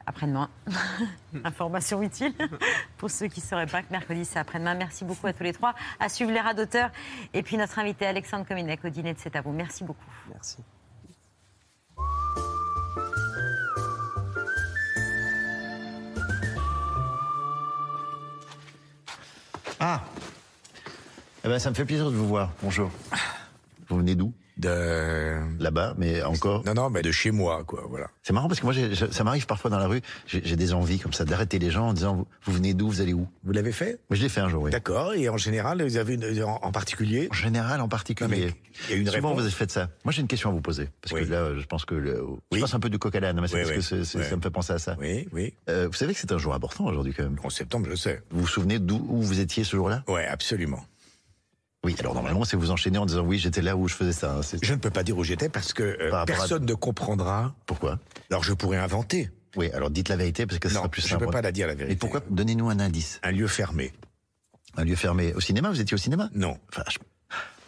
[0.07, 0.49] Après-demain.
[1.43, 2.33] Information utile
[2.97, 4.75] pour ceux qui ne sauraient pas que mercredi c'est après-demain.
[4.75, 5.73] Merci beaucoup à tous les trois.
[5.99, 6.89] À suivre les rats d'auteur.
[7.33, 9.51] Et puis notre invité Alexandre Cominec au dîner de C'est à vous.
[9.51, 10.05] Merci beaucoup.
[10.31, 10.57] Merci.
[19.79, 20.01] Ah
[21.43, 22.51] Eh ben, ça me fait plaisir de vous voir.
[22.61, 22.91] Bonjour.
[23.87, 24.33] Vous venez d'où?
[24.57, 25.37] De...
[25.61, 26.63] Là-bas, mais encore.
[26.65, 28.07] Non, non, mais de chez moi, quoi, voilà.
[28.23, 30.97] C'est marrant parce que moi, je- ça m'arrive parfois dans la rue, j'ai des envies
[30.97, 33.27] comme ça d'arrêter les gens en disant vous, vous venez d'où, vous allez où?
[33.43, 33.99] Vous l'avez fait?
[34.09, 34.71] Mais je l'ai fait un jour, oui.
[34.71, 37.27] D'accord, et en général, vous avez une, en, en particulier?
[37.31, 38.53] En général, en particulier.
[38.87, 39.33] il y a une Souvent, réponse.
[39.35, 39.89] vous avez fait ça.
[40.05, 40.89] Moi, j'ai une question à vous poser.
[41.01, 41.25] Parce Oui.
[41.27, 42.61] que là, je pense que le- je Oui.
[42.61, 44.71] pense un peu du coq à l'âne, mais c'est parce que ça me fait penser
[44.71, 44.95] à ça.
[45.01, 45.53] Oui, oui.
[45.69, 47.37] Euh, vous savez que c'est un jour important aujourd'hui, quand même.
[47.43, 48.21] En septembre, je sais.
[48.31, 50.03] Vous vous souvenez d'où où vous étiez ce jour-là?
[50.07, 50.79] Ouais, absolument.
[51.85, 54.37] Oui, alors normalement, c'est vous enchaîner en disant oui, j'étais là où je faisais ça.
[54.37, 54.41] hein.
[54.61, 56.73] Je ne peux pas dire où j'étais parce que euh, Par rapport à- personne ne
[56.73, 57.53] comprendra.
[57.67, 57.99] Pourquoi?
[58.31, 59.29] Alors je pourrais inventer.
[59.55, 61.25] Oui, alors dites la vérité parce que Non, sera plus je simple.
[61.25, 61.93] peux pas la dire, la vérité.
[61.93, 62.21] Et pourquoi?
[62.29, 63.19] Donnez-nous un indice.
[63.23, 63.93] Un lieu fermé.
[64.77, 65.33] Un lieu fermé.
[65.35, 66.29] Au cinéma Vous étiez au cinéma?
[66.33, 66.57] Non.
[66.73, 66.97] Enfin, je,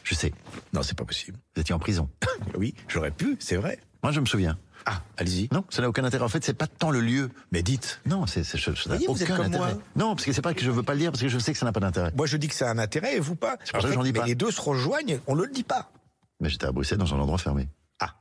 [0.03, 0.33] je sais.
[0.73, 1.37] Non, c'est pas possible.
[1.55, 2.09] Vous étiez en prison.
[2.57, 3.79] oui, j'aurais pu, c'est vrai.
[4.03, 4.57] Moi, je me souviens.
[4.89, 5.49] Ah, allez-y.
[5.51, 6.23] Non, ça n'a aucun intérêt.
[6.23, 7.29] En fait, c'est pas tant le lieu.
[7.51, 7.99] Mais dites.
[8.05, 9.73] Non, c'est ça n'a Voyez, vous êtes aucun comme intérêt.
[9.73, 9.83] moi.
[9.97, 11.51] Non, parce que c'est pas que je veux pas le dire, parce que je sais
[11.51, 12.11] que ça n'a pas d'intérêt.
[12.15, 13.57] Moi, je dis que ça a un intérêt et vous pas.
[13.65, 14.25] C'est pour En ça que j'en dis mais pas.
[14.25, 15.91] les deux se rejoignent, on ne le dit pas.
[16.39, 17.67] Mais j'étais à Bruxelles dans un endroit fermé.
[17.99, 18.15] Ah.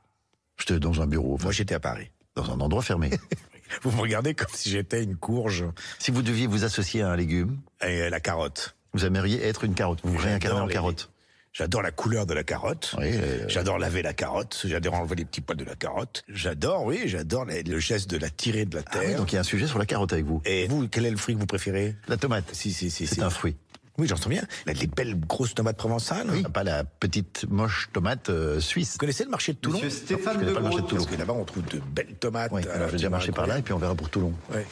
[0.59, 1.35] J'étais dans un bureau.
[1.35, 2.11] enfin, Moi, j'étais à Paris.
[2.35, 3.11] dans un endroit fermé.
[3.83, 5.65] Vous me regardez comme si j'étais une courge
[5.99, 8.75] si vous deviez vous associer à un légume, et la carotte.
[8.93, 9.99] vous aimeriez être une carotte.
[10.03, 11.09] Vous vous réincarnez en les- carotte.
[11.57, 12.93] J'adore la couleur de la carotte.
[12.99, 14.61] Oui, euh, J'adore laver la carotte.
[14.65, 16.23] J'adore enlever les petits poils de la carotte.
[16.29, 19.17] J'adore, oui, j'adore le geste de la tirer de la Ah oui, terre.
[19.17, 20.39] donc il y a un sujet sur la carotte avec vous.
[20.45, 21.95] Et vous, quel est le fruit que vous préférez?
[22.07, 22.45] La tomate.
[22.53, 23.07] Si, si, si.
[23.07, 23.21] C'est si.
[23.21, 23.55] un fruit.
[23.97, 24.43] Oui, j'en sens bien.
[24.67, 26.27] Les belles grosses tomates provençales.
[26.29, 26.43] Oui.
[26.43, 28.91] Pas la petite moche tomate euh, suisse.
[28.91, 29.77] Vous connaissez le marché de Toulon?
[29.81, 31.01] Monsieur Stéphane Je connais pas le marché de Toulon.
[31.03, 32.51] Parce que là-bas, on trouve de belles tomates.
[32.53, 34.31] Oui, alors je vais déjà marcher par là et puis on verra pour Toulon.
[34.53, 34.67] Ouais.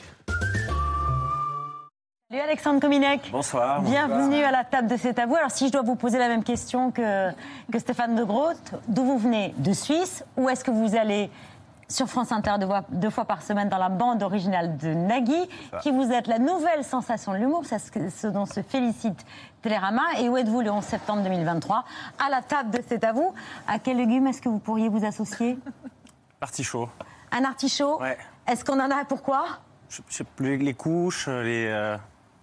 [2.35, 3.29] Salut Alexandre Cominec.
[3.31, 3.81] Bonsoir.
[3.81, 5.37] Bienvenue à la table de C'est à vous.
[5.37, 7.31] Alors si je dois vous poser la même question que,
[7.71, 8.57] que Stéphane de Groot,
[8.89, 9.55] d'où vous venez?
[9.59, 10.25] De Suisse?
[10.35, 11.31] Ou est-ce que vous allez
[11.87, 15.49] sur France Inter deux fois, deux fois par semaine dans la bande originale de Nagui,
[15.81, 19.25] qui vous êtes la nouvelle sensation de l'humour, c'est ce, dont se félicite
[19.61, 20.01] Télérama.
[20.19, 21.85] Et où êtes-vous le 11 septembre 2023
[22.19, 23.33] À la table de C'est à vous.
[23.65, 25.57] À quel légume est-ce que vous pourriez vous associer?
[26.41, 26.89] Artichaut.
[27.31, 28.01] Un artichaut?
[28.01, 28.17] Ouais.
[28.45, 29.05] Est-ce qu'on en a?
[29.07, 29.45] Pourquoi?
[29.87, 31.67] Je je sais plus les couches, les.
[31.67, 31.95] euh,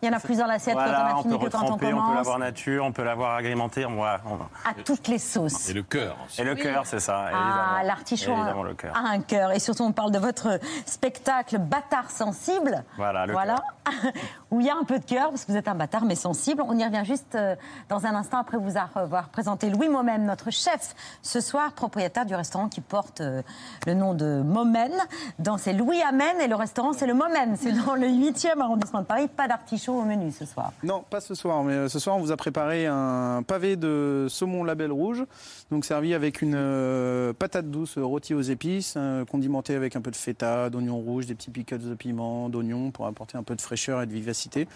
[0.03, 1.53] Il y en a plus dans l'assiette voilà, quand on a on fini peut que
[1.53, 3.87] quand on peut l'avoir nature, on peut l'avoir agrémenté.
[3.87, 5.69] On va, on va- À toutes les sauces.
[5.71, 6.17] Et le cœur.
[6.39, 7.27] Et le cœur, c'est ça.
[7.33, 8.97] Ah, l'artichaut Évidemment, le cœur.
[8.97, 9.53] a un cœur.
[9.53, 12.83] Et surtout, on parle de votre spectacle Bâtard sensible.
[12.97, 13.63] Voilà, le Voilà.
[14.51, 16.15] Où il y a un peu de cœur, parce que vous êtes un bâtard, mais
[16.17, 16.63] sensible.
[16.67, 17.55] On y revient juste euh,
[17.89, 22.35] dans un instant après vous avoir présenté Louis Momem, notre chef, ce soir, propriétaire du
[22.35, 23.41] restaurant qui porte euh,
[23.87, 24.93] le nom de Momen.
[25.39, 27.57] Dans c'est Louis Amen et le restaurant, c'est le Momen.
[27.57, 29.29] C'est dans le 8e arrondissement de Paris.
[29.29, 30.73] Pas d'artichaut au menu ce soir.
[30.83, 34.27] Non, pas ce soir, mais euh, ce soir on vous a préparé un pavé de
[34.29, 35.25] saumon label rouge,
[35.71, 40.11] donc servi avec une euh, patate douce rôtie aux épices, euh, condimentée avec un peu
[40.11, 43.61] de feta, d'oignons rouges, des petits pickles de piment, d'oignons pour apporter un peu de
[43.61, 44.69] fraîcheur et de vivacité,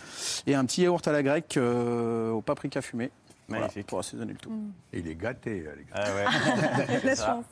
[0.46, 3.10] et un petit yaourt à la grecque euh, au paprika fumé.
[3.48, 3.86] Voilà, Magnifique.
[3.86, 4.50] pour assaisonner le tout.
[4.92, 5.64] Il est gâté.
[5.92, 6.98] Ah ouais.
[7.04, 7.26] La Ça.
[7.26, 7.44] chance.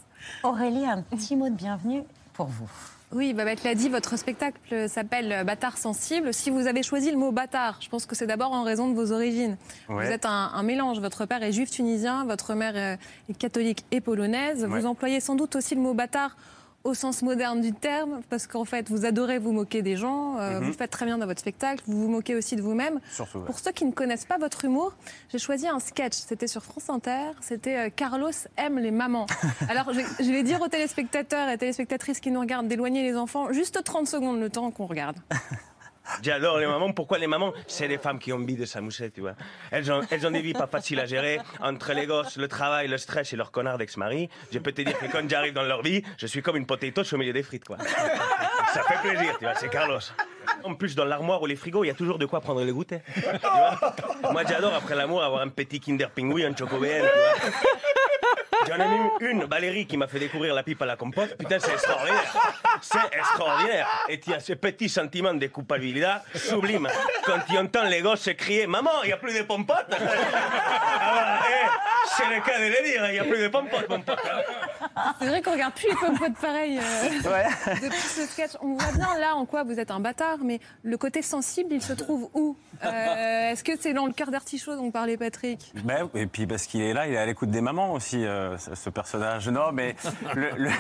[0.43, 2.03] Aurélie, un petit mot de bienvenue
[2.33, 2.69] pour vous.
[3.15, 6.35] Oui, Babette l'a dit, votre spectacle s'appelle Bâtard sensible.
[6.35, 8.95] Si vous avez choisi le mot bâtard, je pense que c'est d'abord en raison de
[8.95, 9.57] vos origines.
[9.89, 10.07] Ouais.
[10.07, 10.99] Vous êtes un, un mélange.
[10.99, 12.97] Votre père est juif tunisien, votre mère euh,
[13.31, 14.65] est catholique et polonaise.
[14.65, 14.81] Ouais.
[14.81, 16.37] Vous employez sans doute aussi le mot bâtard
[16.85, 20.61] au sens moderne du terme, parce qu'en fait, vous adorez vous moquer des gens, euh,
[20.61, 20.67] Mhm.
[20.67, 23.01] vous faites très bien dans votre spectacle, vous vous moquez aussi de vous-même.
[23.19, 23.41] Ouais.
[23.47, 24.93] Pour ceux qui ne connaissent pas votre humour,
[25.33, 26.13] j'ai choisi un sketch.
[26.15, 27.31] C'était sur France Inter.
[27.41, 29.27] C'était euh, Carlos aime les mamans.
[29.71, 33.51] Alors, je, je vais dire aux téléspectateurs et téléspectatrices qui nous regardent d'éloigner les enfants
[33.53, 35.17] juste 30 secondes le temps qu'on regarde.
[36.23, 36.93] J'adore les mamans.
[36.93, 39.35] Pourquoi les mamans C'est les femmes qui ont envie de s'amuser, tu vois.
[39.71, 41.41] Elles ont, elles ont des vies pas faciles à gérer.
[41.61, 44.99] Entre les gosses, le travail, le stress et leur connard d'ex-mari, je peux te dire
[44.99, 47.65] que quand j'arrive dans leur vie, je suis comme une potato au milieu des frites,
[47.65, 47.79] quoi.
[48.73, 50.01] Ça fait plaisir, tu vois, c'est Carlos.
[50.65, 52.73] En plus, dans l'armoire ou les frigos, il y a toujours de quoi prendre le
[52.73, 53.01] goûter.
[54.31, 57.51] Moi, j'adore, après l'amour, avoir un petit Kinder Pingui, un Choco BN, tu vois.
[58.69, 61.37] J'en ai même une, Valérie, qui m'a fait découvrir la pipe à la compote.
[61.37, 62.35] Putain, c'est extraordinaire.
[62.81, 63.89] C'est extraordinaire.
[64.09, 65.95] Et tu as ce petit sentiment de culpabilité
[66.35, 66.89] sublime
[67.25, 69.95] quand tu entends les gosses crier Maman, il n'y a plus de pompotes.
[69.97, 71.69] Ah eh,
[72.17, 74.19] c'est le cas de le dire, il n'y a plus de pompotes, mon pote.
[75.19, 78.53] C'est vrai qu'on regarde plus les pompotes pareil euh, depuis ce sketch.
[78.61, 81.83] On voit bien là en quoi vous êtes un bâtard, mais le côté sensible, il
[81.83, 82.57] se trouve où?
[82.85, 85.73] Euh, Est-ce que c'est dans le cœur d'artichaut dont parlait Patrick?
[85.85, 88.54] Ben, et puis parce qu'il est là, il est à l'écoute des mamans aussi, euh,
[88.59, 89.49] ce personnage.
[89.49, 89.97] Non, mais
[90.35, 90.71] le, le,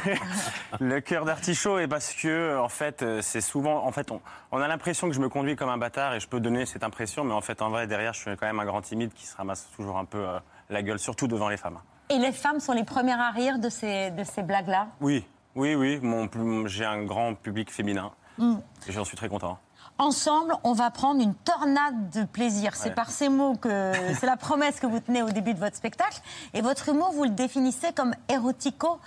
[0.80, 3.84] le cœur d'artichaut est parce que, en fait, euh, c'est souvent.
[3.86, 4.20] En fait, on,
[4.52, 6.84] on a l'impression que je me conduis comme un bâtard et je peux donner cette
[6.84, 9.26] impression, mais en fait, en vrai, derrière, je suis quand même un grand timide qui
[9.26, 10.38] se ramasse toujours un peu euh,
[10.70, 11.78] la gueule, surtout devant les femmes.
[12.10, 14.88] Et les femmes sont les premières à rire de ces, de ces blagues-là?
[15.00, 16.28] Oui, oui, oui, mon,
[16.66, 18.56] j'ai un grand public féminin Mm.
[18.88, 19.58] et j'en suis très content.
[19.98, 22.74] Ensemble, on va prendre une tornade de plaisir.
[22.74, 25.76] C'est par ces mots que c'est la promesse que vous tenez au début de votre
[25.76, 26.20] spectacle.
[26.52, 28.98] Et votre humour, vous le définissez comme érotico.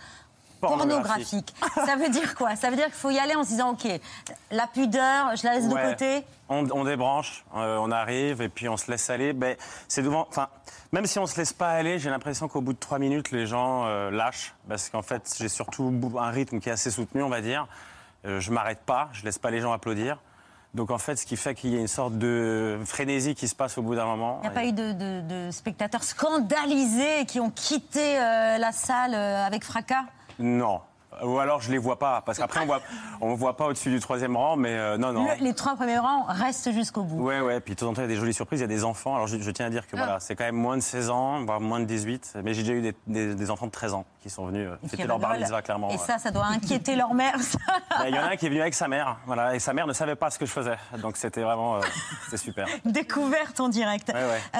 [0.62, 1.54] Pornographique.
[1.76, 2.56] Ça veut dire quoi?
[2.56, 3.88] Ça veut dire qu'il faut y aller en se disant ok,
[4.50, 6.24] la pudeur, je la laisse de côté.
[6.50, 9.34] On, on débranche, euh, on arrive et puis on se laisse aller.
[9.34, 9.56] Ben,
[9.88, 10.48] c'est devant, enfin,
[10.92, 13.46] même si on se laisse pas aller, j'ai l'impression qu'au bout de trois minutes, les
[13.46, 17.30] gens euh, lâchent parce qu'en fait, j'ai surtout un rythme qui est assez soutenu, on
[17.30, 17.68] va dire.
[18.26, 20.20] Euh, je m'arrête pas, je laisse pas les gens applaudir.
[20.74, 23.56] Donc en fait, ce qui fait qu'il y a une sorte de frénésie qui se
[23.56, 24.40] passe au bout d'un moment.
[24.44, 28.72] Il n'y a pas eu de, de- de spectateurs scandalisés qui ont quitté euh, la
[28.72, 30.04] salle euh, avec fracas?
[30.40, 30.82] Non,
[31.24, 32.82] Ou alors je les vois pas, parce qu'après on voit,
[33.22, 35.24] on voit pas au-dessus du troisième rang, mais euh, non, non.
[35.26, 37.24] Le- les trois premiers rangs restent jusqu'au bout.
[37.24, 38.66] Ouais, ouais, puis de temps en temps, il y a des jolies surprises, il y
[38.66, 39.16] a des enfants.
[39.16, 39.98] Alors, je, je tiens à dire que Ah.
[40.04, 42.34] voilà, c'est quand même moins de 16 ans, voire moins de 18.
[42.44, 44.88] Mais j'ai déjà eu des, des- des enfants de 13 ans qui sont venus euh,
[44.88, 45.90] fêter leur bar mitzvah, clairement.
[45.90, 45.98] Et ouais.
[45.98, 47.36] ça, ça doit inquiéter leur mère.
[48.08, 49.88] Il y en a un qui est venu avec sa mère, voilà, et sa mère
[49.88, 50.78] ne savait pas ce que je faisais.
[51.02, 51.82] Donc, c'était vraiment, euh,
[52.26, 52.68] c'était super.
[52.86, 54.10] Découverte en direct.
[54.10, 54.42] Ouais, ouais.
[54.56, 54.60] Euh,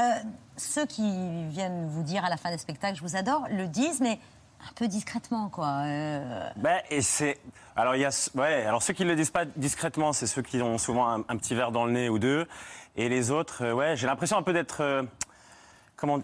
[0.56, 4.00] ceux qui viennent vous dire à la fin des spectacles, je vous adore, le disent,
[4.02, 4.18] mais
[4.62, 5.68] un peu discrètement, quoi.
[5.86, 7.40] Euh, Ben, et c'est.
[7.76, 8.30] Alors, il y a.
[8.36, 11.20] Ouais, alors ceux qui ne le disent pas discrètement, c'est ceux qui ont souvent un,
[11.30, 12.48] un petit verre dans le nez ou deux.
[12.96, 14.82] Et les autres, euh, ouais, j'ai l'impression un peu d'être.
[14.82, 15.04] euh,
[15.96, 16.18] comment.
[16.18, 16.24] Vous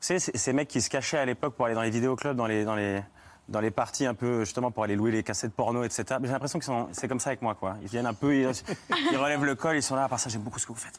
[0.00, 2.64] savez, ces mecs qui se cachaient à l'époque pour aller dans les vidéoclubs, dans les.
[2.64, 3.02] Dans les
[3.46, 6.32] dans les parties un peu justement pour aller louer les cassettes porno etc Mais j'ai
[6.32, 8.48] l'impression que c'est comme ça avec moi quoi ils viennent un peu ils,
[9.12, 10.78] ils relèvent le col ils sont là à part ça j'aime beaucoup ce que vous
[10.78, 10.98] faites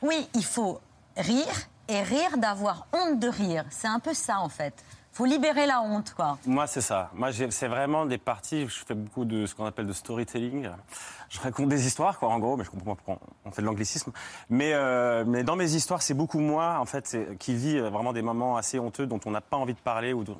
[0.00, 0.80] Oui, il faut
[1.16, 1.48] rire
[1.88, 3.64] et rire d'avoir honte de rire.
[3.70, 4.72] C'est un peu ça, en fait.
[5.12, 6.38] Faut libérer la honte, quoi.
[6.46, 7.10] Moi, c'est ça.
[7.14, 8.68] Moi, c'est vraiment des parties.
[8.68, 10.70] Je fais beaucoup de ce qu'on appelle de storytelling.
[11.28, 13.66] Je raconte des histoires, quoi, en gros, mais je comprends pas pourquoi on fait de
[13.66, 14.12] l'anglicisme.
[14.48, 18.12] Mais, euh, mais dans mes histoires, c'est beaucoup moi, en fait, qui vit euh, vraiment
[18.12, 20.38] des moments assez honteux dont on n'a pas envie de parler ou dont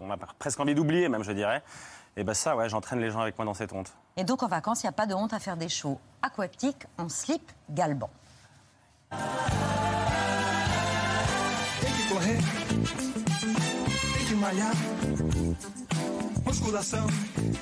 [0.00, 1.62] on a presque envie d'oublier, même, je dirais.
[2.16, 3.92] Et ben ça, ouais, j'entraîne les gens avec moi dans cette honte.
[4.16, 6.86] Et donc, en vacances, il n'y a pas de honte à faire des shows aquatiques
[6.98, 8.10] en slip galbant.
[14.44, 14.74] Malhar.
[16.44, 17.06] Musculação,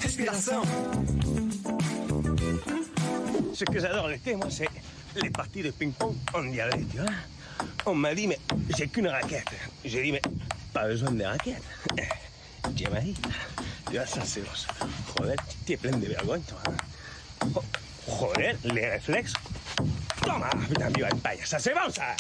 [0.03, 0.63] respiração.
[3.55, 4.69] Ce que j'adore l'été, moi, c'est
[5.23, 7.07] les parties de ping-pong en diarrhée, tu vois.
[7.87, 8.39] On m'a dit, mais
[8.77, 9.47] j'ai qu'une raquette.
[9.85, 10.23] J'ai dit, mais
[10.73, 11.63] pas besoin de raquette.
[12.75, 13.15] J'ai dit,
[13.87, 14.43] tu vois, ça c'est.
[15.17, 16.59] Joder, tu es pleine de vergogne, toi.
[16.67, 17.47] hein.
[17.55, 17.63] Jo-
[18.09, 19.35] Joder, les réflexes.
[20.25, 21.39] Toma, putain, viva el paille.
[21.45, 22.17] Ça c'est bon, ça.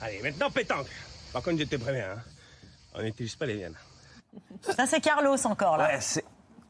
[0.00, 0.88] Allez, maintenant pétanque.
[1.32, 2.22] Par contre, je te préviens, hein,
[2.96, 3.76] on n'utilise pas les viennes.
[4.60, 5.86] Ça, c'est Carlos encore, là.
[5.88, 6.24] Ouais, c'est.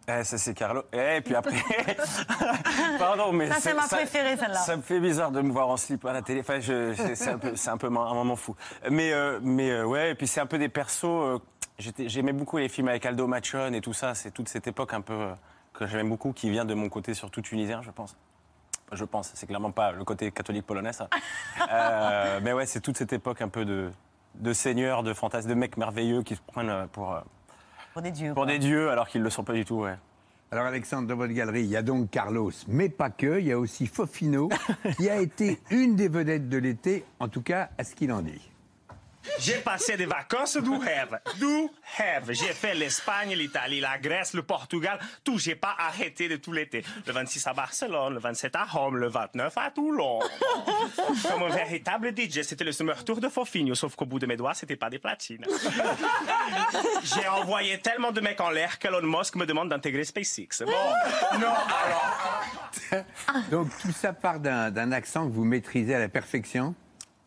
[0.09, 0.83] Ouais, ça c'est Carlo.
[0.93, 1.57] Et puis après.
[2.99, 3.49] Pardon, mais.
[3.49, 4.59] Ça, c'est ma préférée, celle-là.
[4.61, 6.41] Ça me fait bizarre de me voir en slip à la télé.
[6.41, 8.55] Enfin, c'est un peu, c'est un peu un moment fou.
[8.91, 11.05] Mais, euh, mais euh, ouais, et puis c'est un peu des persos.
[11.05, 11.39] euh,
[11.79, 14.15] J'aimais beaucoup les films avec Aldo Machon et tout ça.
[14.15, 15.35] C'est toute cette époque un peu euh,
[15.75, 18.17] que j'aime beaucoup, qui vient de mon côté surtout tunisien, je pense.
[18.93, 21.09] Je pense, c'est clairement pas le côté catholique polonais, ça.
[21.73, 23.91] Euh, mais ouais, c'est toute cette époque un peu de,
[24.41, 27.21] de seigneurs, de fantasmes, de mecs merveilleux qui se prennent euh, pour, euh,
[27.93, 28.35] Pour des dieux.
[28.35, 28.53] pour quoi.
[28.53, 29.97] des dieux alors qu'ils ne le sont pas du tout, ouais.
[30.53, 33.53] Alors Alexandre, dans votre galerie, il y a donc Carlos, mais pas que, il y
[33.53, 34.49] a aussi Fofino,
[34.97, 38.23] qui a été une des vedettes de l'été, en tout cas à ce qu'il en
[38.23, 38.51] dit.
[39.39, 41.19] J'ai passé des vacances du rêve.
[41.39, 42.31] Du rêve.
[42.31, 44.99] J'ai fait l'Espagne, l'Italie, la Grèce, le Portugal.
[45.25, 45.39] Tout.
[45.39, 46.85] J'ai pas arrêté de tout l'été.
[47.07, 50.21] Le 26 à Barcelone, le 27 à Rome, le 29 à Toulon.
[51.31, 54.37] Comme un véritable DJ, c'était le summer tour de Fofinho, sauf qu'au bout de mes
[54.37, 55.45] doigts, c'était pas des platines.
[57.03, 60.65] J'ai envoyé tellement de mecs en l'air qu'Elon Musk me demande d'intégrer SpaceX.
[60.65, 60.73] Bon,
[61.39, 63.05] non, alors.
[63.51, 66.75] Donc tout ça part d'un accent que vous maîtrisez à la perfection?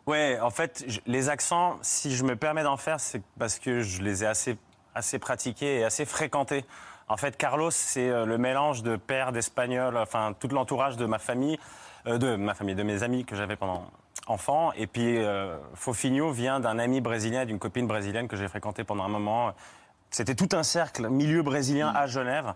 [0.10, 4.02] Ouais, en fait, les accents, si je me permets d'en faire, c'est parce que je
[4.02, 4.58] les ai assez,
[4.96, 6.66] assez pratiqués et assez fréquentés.
[7.10, 11.20] En fait, Carlos, c'est euh, le mélange de père, d'espagnol, enfin, tout l'entourage de ma
[11.20, 11.60] famille,
[12.08, 13.86] euh, de ma famille, de mes amis que j'avais pendant
[14.26, 14.72] enfant.
[14.74, 19.04] Et puis, euh, Fofinho vient d'un ami brésilien, d'une copine brésilienne que j'ai fréquentée pendant
[19.04, 19.54] un moment.
[20.10, 22.56] C'était tout un cercle, milieu brésilien à Genève.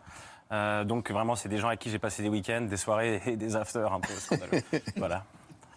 [0.51, 3.37] Euh, donc, vraiment, c'est des gens avec qui j'ai passé des week-ends, des soirées et
[3.37, 4.63] des afters un peu scandaleux.
[4.97, 5.23] voilà.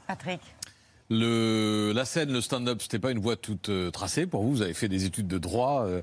[0.06, 0.40] Patrick.
[1.10, 4.50] Le, la scène, le stand-up, c'était pas une voie toute euh, tracée pour vous.
[4.50, 6.02] Vous avez fait des études de droit euh,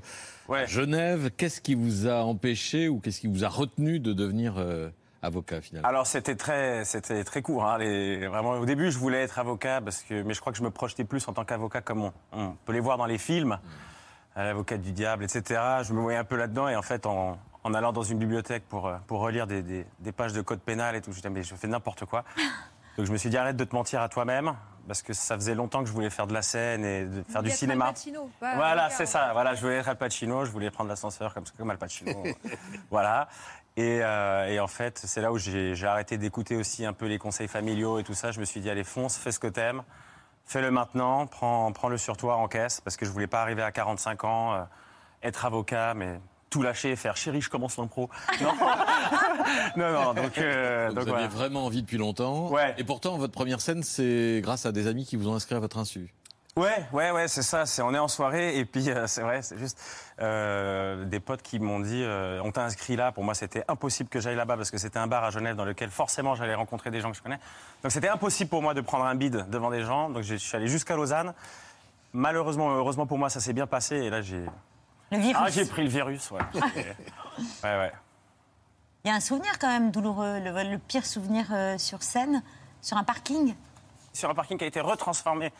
[0.62, 1.30] à Genève.
[1.36, 4.88] Qu'est-ce qui vous a empêché ou qu'est-ce qui vous a retenu de devenir euh,
[5.22, 5.86] avocat finalement?
[5.88, 7.64] Alors c'était très, c'était très court.
[7.66, 10.58] hein, les- vraiment, au début, je voulais être avocat parce que, mais je crois que
[10.58, 13.18] je me projetais plus en tant qu'avocat comme on, on peut les voir dans les
[13.18, 13.58] films,
[14.36, 15.60] l'avocat du diable, etc.
[15.82, 18.64] Je me voyais un peu là-dedans et en fait, en, en allant dans une bibliothèque
[18.70, 21.30] pour pour relire des, des- des pages de code pénal et tout, je me disais
[21.30, 22.24] mais je fais n'importe quoi.
[22.96, 24.54] Donc je me suis dit arrête de te mentir à toi-même
[24.86, 27.42] parce que ça faisait longtemps que je voulais faire de la scène et de faire
[27.42, 27.86] du cinéma.
[27.86, 29.32] Al Pacino, Voilà, c'est ça.
[29.32, 32.22] Voilà, je voulais être Al Pacino, je voulais prendre l'ascenseur comme, comme Al Pacino.
[32.90, 33.28] voilà.
[33.76, 37.18] Et, euh, et en fait, c'est là où j'ai arrêté d'écouter aussi un peu les
[37.18, 38.30] conseils familiaux et tout ça.
[38.30, 39.82] Je me suis dit, allez, fonce, fais ce que t'aimes,
[40.44, 44.24] fais-le maintenant, prends, prends-le sur toi, encaisse, parce que je voulais pas arriver à 45
[44.24, 44.62] ans, euh,
[45.22, 46.20] être avocat, mais
[46.54, 48.08] tout lâcher et faire chérie, je commence l'impro.
[48.40, 48.52] Non,
[49.76, 51.24] non, non, donc, euh, Donc donc vous voilà.
[51.24, 52.52] aviez vraiment envie depuis longtemps.
[52.78, 55.58] Et pourtant, votre première scène, c'est grâce à des amis qui vous ont inscrit à
[55.58, 56.14] votre insu.
[56.56, 57.66] Ouais, ouais, ouais, c'est ça.
[57.66, 59.80] C'est on est en soirée et puis euh, c'est vrai, c'est juste
[60.20, 63.10] euh, des potes qui m'ont dit euh, on t'a inscrit là.
[63.10, 65.64] Pour moi, c'était impossible que j'aille là-bas parce que c'était un bar à Genève dans
[65.64, 67.40] lequel forcément j'allais rencontrer des gens que je connais.
[67.82, 70.10] Donc c'était impossible pour moi de prendre un bide devant des gens.
[70.10, 71.34] Donc je suis allé jusqu'à Lausanne.
[72.12, 74.44] Malheureusement, heureusement pour moi, ça s'est bien passé et là j'ai
[75.12, 75.36] Le virus.
[75.38, 76.30] ah j'ai pris le virus.
[76.30, 76.40] Ouais,
[77.64, 77.92] ouais, ouais.
[79.04, 82.42] Il y a un souvenir quand même douloureux, le, le pire souvenir euh, sur scène,
[82.80, 83.54] sur un parking?
[84.12, 85.52] sur un parking qui a été retransformé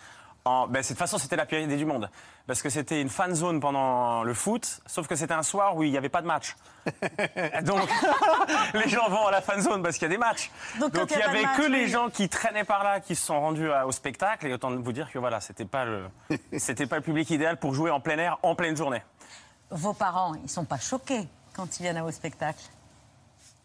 [0.44, 0.68] en.
[0.68, 2.08] Ben, de toute façon, c'était la pire idée du monde.
[2.46, 5.82] Parce que c'était une fan zone pendant le foot, sauf que c'était un soir où
[5.82, 6.54] il n'y avait pas de match.
[7.62, 7.80] Donc,
[8.74, 10.50] les gens vont à la fan zone parce qu'il y a des matchs.
[10.78, 13.40] Donc, il n'y avait match, que les gens qui traînaient par là qui se sont
[13.40, 14.46] rendus à- au spectacle.
[14.46, 16.04] Et autant vous dire que voilà, c'était pas le,
[16.58, 19.02] c'était pas le public idéal pour jouer en plein air en pleine journée.
[19.70, 22.62] Vos parents, ils sont pas choqués quand ils viennent à vos spectacles.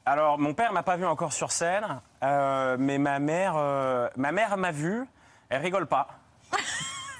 [0.05, 1.85] Alors, mon père m'a pas vu encore sur scène,
[2.23, 5.05] euh, mais ma mère, euh, ma mère m'a vu.
[5.49, 6.07] Elle rigole pas.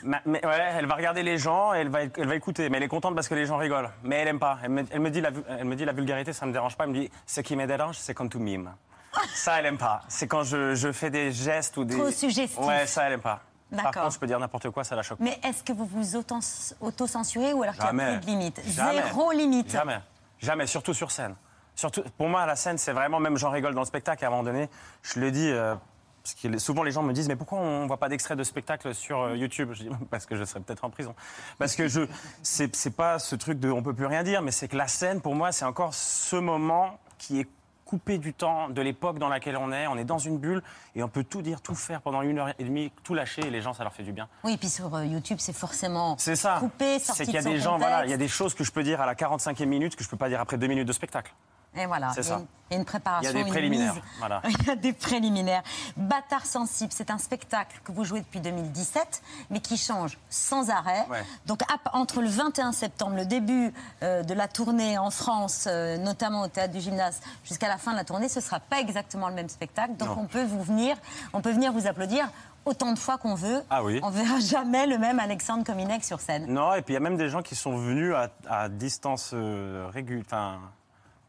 [0.04, 2.78] Ma- mais, ouais, elle va regarder les gens, et elle va, elle va écouter, mais
[2.78, 3.92] elle est contente parce que les gens rigolent.
[4.04, 4.58] Mais elle aime pas.
[4.64, 6.86] Elle me, elle me dit, la, elle me dit la vulgarité, ça me dérange pas.
[6.86, 8.72] Elle me dit, ce qui me dérange, c'est quand tu mimes.
[9.34, 10.02] Ça, elle aime pas.
[10.08, 11.98] C'est quand je, je fais des gestes ou des.
[11.98, 12.58] Trop suggestif.
[12.60, 13.42] Ouais, ça, elle aime pas.
[13.70, 14.04] Par D'accord.
[14.04, 15.20] contre, je peux dire n'importe quoi, ça la choque.
[15.20, 19.04] Mais est-ce que vous vous auto-censurez ou alors qu'il n'y a plus de limite Jamais.
[19.04, 19.70] Zéro limite.
[19.70, 20.00] Jamais.
[20.40, 21.36] Jamais, surtout sur scène.
[21.76, 24.32] Surtout, pour moi, la scène, c'est vraiment, même j'en rigole dans le spectacle, à un
[24.32, 24.70] moment donné,
[25.02, 25.76] je le dis, euh,
[26.24, 28.44] parce que souvent les gens me disent, mais pourquoi on ne voit pas d'extrait de
[28.44, 29.72] spectacle sur euh, YouTube?
[29.74, 31.16] Je dis, parce que je serais peut-être en prison.
[31.58, 32.02] Parce que je,
[32.44, 34.88] c'est c'est pas ce truc de on peut plus rien dire, mais c'est que la
[34.88, 37.48] scène, pour moi, c'est encore ce moment qui est
[37.90, 39.88] coupé du temps, de l'époque dans laquelle on est.
[39.88, 40.62] On est dans une bulle
[40.96, 43.50] et on peut tout dire, tout faire pendant une heure et demie, tout lâcher et
[43.50, 44.28] les gens, ça leur fait du bien.
[44.44, 46.58] Oui, puis sur euh, YouTube, c'est forcément C'est ça.
[46.60, 48.54] coupé, sorti C'est qu'il y a de des gens, voilà, il y a des choses
[48.54, 50.68] que je peux dire à la 45e minute que je peux pas dire après deux
[50.68, 51.34] minutes de spectacle.
[51.76, 52.40] Et voilà, C'est il y a ça.
[52.40, 53.32] une- il y a une préparation.
[53.32, 54.42] Il y a des préliminaires, voilà.
[54.48, 55.64] Il y a des préliminaires.
[55.98, 61.06] Bâtard sensible, c'est un spectacle que vous jouez depuis 2017, mais qui change sans arrêt.
[61.10, 61.24] Ouais.
[61.48, 61.62] Donc
[61.94, 66.48] entre le 21 septembre, le début euh, de la tournée en France, euh, notamment au
[66.48, 69.50] théâtre du Gymnase, jusqu'à la fin de la tournée, ce sera pas exactement le même
[69.50, 69.96] spectacle.
[69.96, 70.24] Donc Non.
[70.24, 70.96] on peut vous venir,
[71.34, 72.30] on peut venir vous applaudir
[72.66, 73.64] autant de fois qu'on veut.
[73.72, 74.00] Ah oui.
[74.04, 76.46] On verra jamais le même Alexandre Kominek sur scène.
[76.48, 79.32] Non, et puis il y a même des gens qui sont venus à, à distance
[79.34, 80.60] euh, régu- enfin,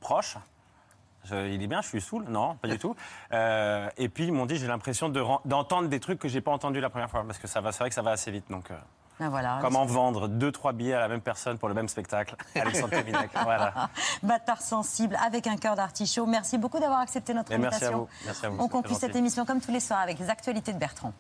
[0.01, 0.36] proche.
[1.24, 2.96] Je- il est bien, je suis saoul Non, pas du tout.
[3.32, 6.51] Euh, et puis ils m'ont dit, j'ai l'impression de d'entendre des trucs que j'ai pas
[6.51, 8.46] entendus la première fois, parce que ça va, c'est vrai que ça va assez vite.
[8.51, 8.74] Donc, euh,
[9.18, 9.59] Ben voilà.
[9.61, 13.30] comment vendre deux, trois billets à la même personne pour le même spectacle Alexandre Kominek,
[13.44, 13.90] voilà.
[14.22, 16.24] Bâtard sensible avec un cœur d'artichaut.
[16.24, 17.98] Merci beaucoup d'avoir accepté notre Et merci à invitation.
[17.98, 18.24] vous.
[18.26, 20.78] Merci à vous, On conclut cette émission comme tous les soirs avec les actualités de
[20.78, 21.12] Bertrand.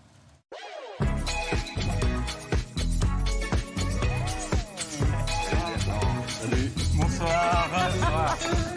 [6.96, 8.69] Bonsoir.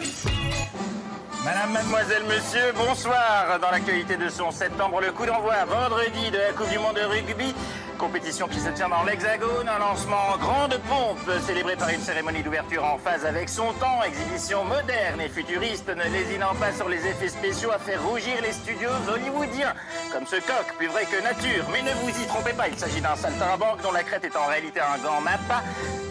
[1.44, 3.58] Madame, mademoiselle, monsieur, bonsoir.
[3.60, 7.04] Dans l'actualité de son septembre, le coup d'envoi vendredi de la Coupe du Monde de
[7.04, 7.54] rugby.
[7.98, 12.42] Compétition qui se tient dans l'Hexagone, un lancement en grande pompe, célébré par une cérémonie
[12.42, 17.06] d'ouverture en phase avec son temps, exhibition moderne et futuriste, ne lésinant pas sur les
[17.06, 19.74] effets spéciaux à faire rougir les studios hollywoodiens.
[20.12, 21.66] Comme ce coq, plus vrai que nature.
[21.70, 24.46] Mais ne vous y trompez pas, il s'agit d'un saltimbanque dont la crête est en
[24.46, 25.62] réalité un gant mappa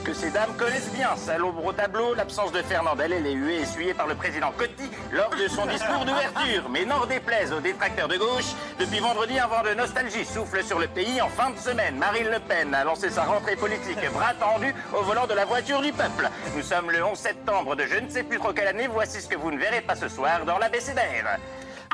[0.04, 1.16] que ces dames connaissent bien.
[1.16, 4.90] Sa l'ombre au tableau, l'absence de Fernandel et les huées essuyées par le président Coty
[5.12, 6.70] lors de son discours d'ouverture.
[6.70, 10.80] Mais n'en déplaise aux détracteurs de gauche, depuis vendredi, un vent de nostalgie souffle sur
[10.80, 11.96] le pays en fin de semaine.
[11.98, 15.82] Marine Le Pen a lancé sa rentrée politique bras tendu au volant de la voiture
[15.82, 16.30] du peuple.
[16.56, 18.88] Nous sommes le 11 septembre de je ne sais plus trop quelle année.
[18.88, 21.40] Voici ce que vous ne verrez pas ce soir dans la BCDR.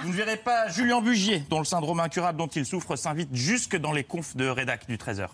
[0.02, 3.76] Vous ne verrez pas Julien Bugier, dont le syndrome incurable dont il souffre s'invite jusque
[3.76, 5.28] dans les confs de rédac du 13h.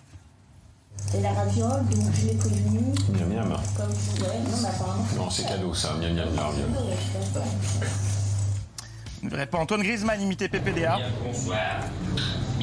[1.14, 3.58] Et la raviole, donc je l'ai connue Miam miam.
[3.78, 5.06] comme vous ouais, non, mais apparemment.
[5.16, 6.70] Non, c'est cadeau ça, miam miam la raviole.
[9.24, 10.98] Ne verrez pas Antoine Griezmann imiter PPDA.
[11.24, 11.58] bonsoir.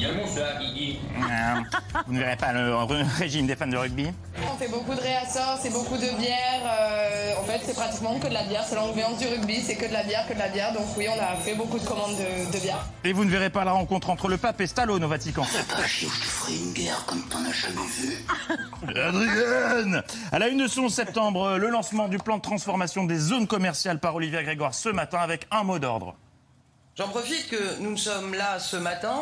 [0.03, 0.99] Bien bonsoir, Guigui.
[1.15, 2.73] Euh, Vous ne verrez pas le
[3.17, 4.07] régime des fans de rugby.
[4.51, 6.61] On fait beaucoup de réassorts, c'est beaucoup de bière.
[6.65, 8.65] euh, en fait, c'est pratiquement que de la bière.
[8.67, 10.73] C'est l'ambiance du rugby, c'est que de la bière, que de la bière.
[10.73, 12.85] Donc oui, on a fait beaucoup de commandes de, de bière.
[13.05, 15.43] Et vous ne verrez pas la rencontre entre le pape et Stallone au Vatican.
[15.87, 18.25] Je ferai une guerre comme t'en as jamais vu.
[19.01, 23.47] Adrienne À la une de son septembre, le lancement du plan de transformation des zones
[23.47, 26.15] commerciales par Olivier Grégoire ce matin avec un mot d'ordre.
[26.97, 29.21] J'en profite que nous sommes là ce matin,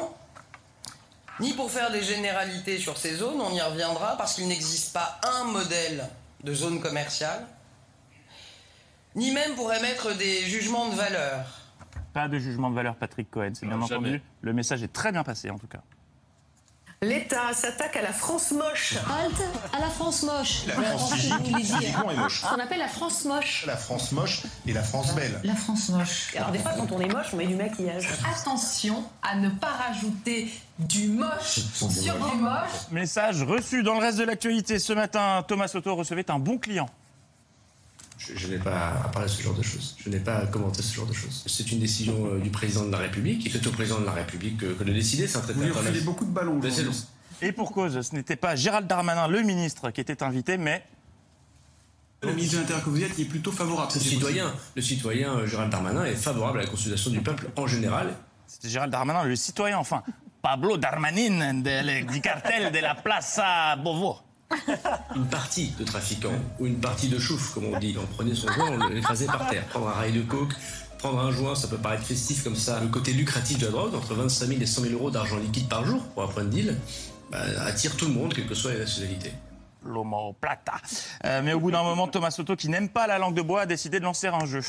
[1.41, 5.19] ni pour faire des généralités sur ces zones, on y reviendra, parce qu'il n'existe pas
[5.39, 6.07] un modèle
[6.43, 7.45] de zone commerciale,
[9.15, 11.45] ni même pour émettre des jugements de valeur.
[12.13, 14.21] Pas de jugement de valeur, Patrick Cohen, c'est bien entendu.
[14.41, 15.81] Le message est très bien passé en tout cas.
[17.11, 18.93] L'État s'attaque à la France moche.
[19.09, 19.41] Halte
[19.75, 20.67] à la France moche.
[20.67, 22.41] La Voilà, France physiquement est moche.
[22.41, 23.63] Ce qu'on appelle la France moche.
[23.65, 25.41] La France moche et la France belle.
[25.43, 26.35] La France moche.
[26.37, 28.07] Alors des fois, quand on est moche, on met du maquillage.
[28.31, 32.69] Attention à ne pas rajouter du moche sur du moche.
[32.91, 35.43] Message reçu dans le reste de l'actualité ce matin.
[35.47, 36.87] Thomas Soto recevait un bon client.
[38.33, 39.95] Je, je n'ai pas à parler de ce genre de choses.
[40.03, 41.43] Je n'ai pas à commenter ce genre de choses.
[41.47, 43.45] C'est une décision euh, du président de la République.
[43.45, 45.27] Et c'est au président de la République que, que de décider.
[45.27, 46.59] C'est un traité Vous lui beaucoup de ballons.
[47.41, 50.83] Et pour cause, ce n'était pas Gérald Darmanin, le ministre, qui était invité, mais
[52.21, 53.91] Le ministre de l'Intérieur que vous êtes, il est plutôt favorable.
[53.95, 57.65] Le citoyen, le citoyen euh, Gérald Darmanin est favorable à la consultation du peuple en
[57.65, 58.13] général.
[58.45, 60.03] C'était Gérald Darmanin, le citoyen, enfin.
[60.43, 64.17] Pablo Darmanin de- du cartel de la Plaza Bovo.
[65.15, 67.95] Une partie de trafiquant ou une partie de chouf, comme on dit.
[68.01, 69.65] On prenait son joint, on l'écrasait par terre.
[69.67, 70.53] Prendre un rail de coke,
[70.97, 72.79] prendre un joint, ça peut paraître festif comme ça.
[72.79, 75.67] Le côté lucratif de la drogue, entre 25 000 et 100 000 euros d'argent liquide
[75.67, 76.77] par jour pour un point de deal,
[77.31, 79.31] bah, attire tout le monde, quelle que soit la nationalité.
[79.85, 80.73] L'homo plata.
[81.25, 83.61] Euh, mais au bout d'un moment, Thomas Soto, qui n'aime pas la langue de bois,
[83.61, 84.61] a décidé de lancer un jeu.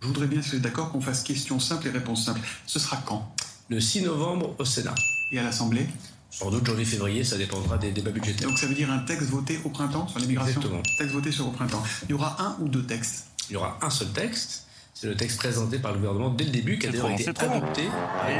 [0.00, 2.40] Je voudrais bien, si vous êtes d'accord, qu'on fasse questions simples et réponses simples.
[2.64, 3.34] Ce sera quand?
[3.68, 4.94] Le 6 novembre au Sénat.
[5.32, 5.86] Et à l'Assemblée?
[6.30, 8.48] Sans doute janvier-février, ça dépendra des débats budgétaires.
[8.48, 10.82] Donc ça veut dire un texte voté au printemps sur l'immigration Exactement.
[10.96, 11.82] Texte voté sur au printemps.
[12.04, 13.26] Il y aura un ou deux textes?
[13.48, 14.66] Il y aura un seul texte.
[15.00, 17.88] C'est le texte présenté par le gouvernement dès le début, qui a d'ailleurs été adopté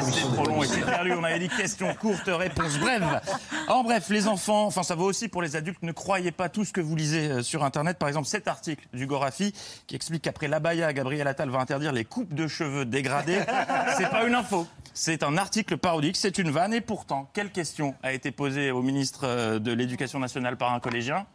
[0.00, 0.86] c'est trop long, c'est Sénat.
[0.92, 1.12] perdu.
[1.14, 3.22] On avait dit questions courtes, réponses brèves.
[3.68, 6.64] En bref, les enfants, enfin ça vaut aussi pour les adultes, ne croyez pas tout
[6.64, 7.98] ce que vous lisez euh, sur Internet.
[7.98, 9.54] Par exemple, cet article du Gorafi
[9.86, 13.40] qui explique qu'après l'abaya, Gabriel Attal va interdire les coupes de cheveux dégradées.
[13.96, 14.66] C'est pas une info.
[14.92, 16.74] C'est un article parodique, c'est une vanne.
[16.74, 20.80] Et pourtant, quelle question a été posée au ministre euh, de l'Éducation nationale par un
[20.80, 21.26] collégien?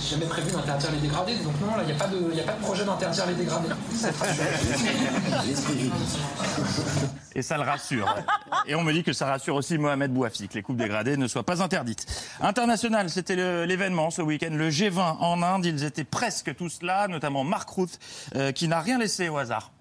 [0.00, 2.40] J'ai jamais prévu d'interdire les dégradés, donc non, là, il n'y a, pas de- y
[2.40, 3.68] a pas de projet d'interdire les dégradés.
[3.94, 4.08] Ça.
[7.36, 8.14] Et ça le rassure.
[8.66, 11.26] Et on me dit que ça rassure aussi Mohamed Bouafi, que les coupes dégradées ne
[11.26, 12.06] soient pas interdites.
[12.40, 15.66] International, c'était l'événement ce week-end, le G20 en Inde.
[15.66, 17.98] Ils étaient presque tous là, notamment Mark Ruth,
[18.36, 19.72] euh, qui n'a rien laissé au hasard.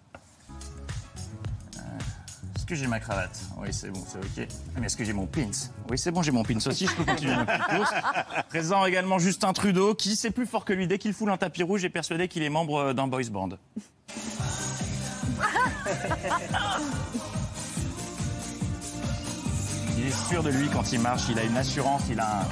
[2.64, 4.48] Est-ce que j'ai ma cravate Oui, c'est bon, c'est OK.
[4.80, 5.52] Mais est-ce que j'ai mon pins
[5.90, 7.92] Oui, c'est bon, j'ai mon pins aussi, je peux continuer ma petite course.
[8.48, 11.64] Présent également Justin Trudeau, qui, c'est plus fort que lui, dès qu'il foule un tapis
[11.64, 13.50] rouge, est persuadé qu'il est membre euh, d'un boys band.
[19.98, 22.46] Il est sûr de lui quand il marche, il a une assurance, il a un...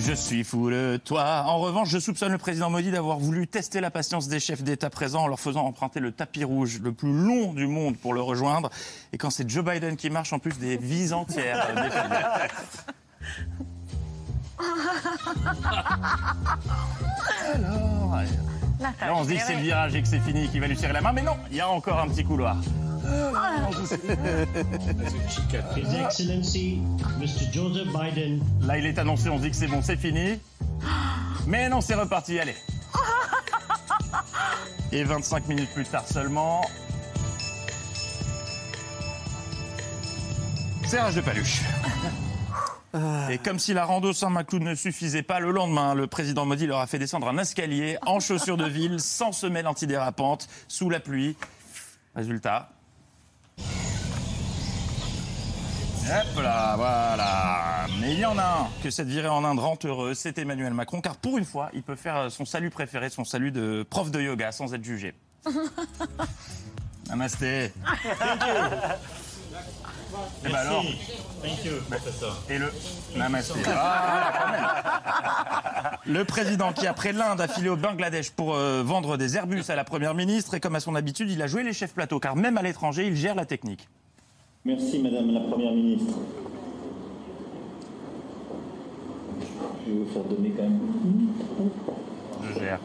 [0.00, 1.42] Je suis fou de toi.
[1.46, 4.90] En revanche, je soupçonne le président Modi d'avoir voulu tester la patience des chefs d'État
[4.90, 8.20] présents en leur faisant emprunter le tapis rouge le plus long du monde pour le
[8.20, 8.70] rejoindre.
[9.12, 11.74] Et quand c'est Joe Biden qui marche, en plus des vies entières euh.
[19.00, 20.68] Alors, là, on se dit que c'est le virage et que c'est fini, qu'il va
[20.68, 22.56] lui serrer la main, mais non, il y a encore un petit couloir.
[25.76, 26.80] His Excellency,
[27.18, 27.52] Mr.
[27.52, 28.42] Joseph Biden.
[28.62, 30.40] Là, il est annoncé, on se dit que c'est bon, c'est fini.
[31.46, 32.56] Mais non, c'est reparti, allez.
[34.92, 36.62] Et 25 minutes plus tard seulement.
[40.86, 41.60] Serrage de paluche.
[43.30, 46.80] Et comme si la rando Saint-Macloud ne suffisait pas, le lendemain, le président Modi leur
[46.80, 51.36] a fait descendre un escalier en chaussures de ville, sans semelle antidérapante, sous la pluie.
[52.14, 52.70] Résultat.
[56.10, 57.86] Hop là, voilà.
[58.00, 60.72] Mais il y en a un que cette virée en Inde rend heureux, c'est Emmanuel
[60.72, 64.10] Macron, car pour une fois, il peut faire son salut préféré, son salut de prof
[64.10, 65.14] de yoga, sans être jugé.
[67.08, 67.72] Namasté.
[70.44, 70.84] Et bah alors
[71.42, 72.36] Thank you, professeur.
[72.48, 72.72] Et le
[73.16, 73.60] Namasté.
[73.66, 76.14] Ah, quand même.
[76.18, 79.76] Le président qui, après l'Inde, a filé au Bangladesh pour euh, vendre des Airbus à
[79.76, 82.34] la première ministre, et comme à son habitude, il a joué les chefs plateaux, car
[82.34, 83.88] même à l'étranger, il gère la technique.
[84.64, 86.14] Merci, Madame la Première ministre.
[89.86, 90.80] Je vais vous faire donner quand même.
[92.42, 92.80] Je gère.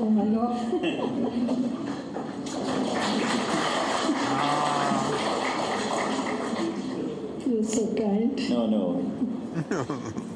[0.00, 1.88] Oh God.
[7.46, 8.38] You're so kind.
[8.50, 9.02] No, no.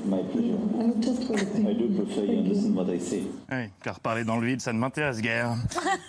[0.07, 0.59] My pleasure.
[0.81, 1.23] I'm just.
[1.31, 3.23] I do prefer you understand what I say.
[3.51, 5.55] Oui, car parler dans le vide, ça ne m'intéresse guère.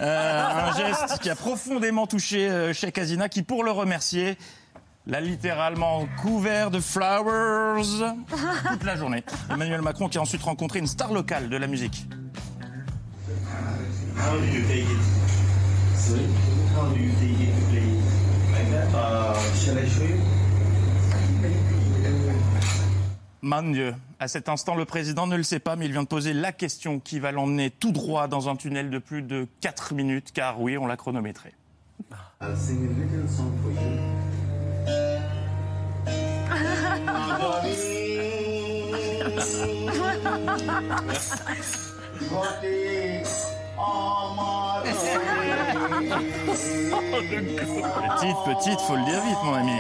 [0.02, 4.38] Euh, un geste qui a profondément touché euh, Sheikh Hasina, qui, pour le remercier,
[5.06, 7.84] l'a littéralement couvert de flowers
[8.72, 9.24] toute la journée.
[9.52, 12.08] Emmanuel Macron qui a ensuite rencontré une star locale de la musique.
[14.16, 15.23] How do you take it?
[16.04, 16.28] Sorry?
[16.76, 17.88] How do you take it to play
[18.52, 18.94] like that?
[18.94, 20.20] Uh, shall I show you?
[23.42, 26.08] Mon Dieu, à cet instant, le président ne le sait pas, mais il vient de
[26.08, 29.94] poser la question qui va l'emmener tout droit dans un tunnel de plus de 4
[29.94, 31.54] minutes, car oui, on l'a chronométré.
[48.18, 49.80] Petite, petite, faut le dire vite, mon ami.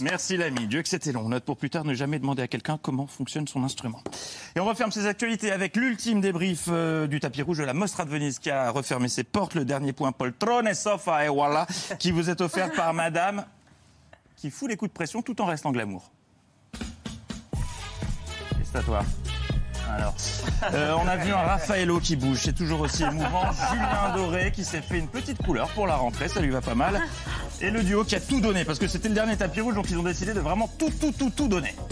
[0.00, 1.28] Merci l'ami, Dieu que c'était long.
[1.28, 4.02] Note pour plus tard, ne jamais demander à quelqu'un comment fonctionne son instrument.
[4.56, 8.04] Et on referme ces actualités avec l'ultime débrief euh, du tapis rouge de la Mostra
[8.04, 9.54] de Venise qui a refermé ses portes.
[9.54, 11.66] Le dernier point, poltrone, sofa et voilà,
[11.98, 13.44] qui vous est offert par madame
[14.36, 16.10] qui fout les coups de pression tout en restant glamour.
[16.74, 19.02] Et c'est à toi.
[19.90, 20.14] Alors,
[20.72, 23.52] euh, on a vu un Raffaello qui bouge, c'est toujours aussi émouvant.
[23.70, 26.74] Julien Doré qui s'est fait une petite couleur pour la rentrée, ça lui va pas
[26.74, 27.00] mal.
[27.60, 29.90] Et le duo qui a tout donné, parce que c'était le dernier tapis rouge, donc
[29.90, 31.74] ils ont décidé de vraiment tout, tout, tout, tout donner.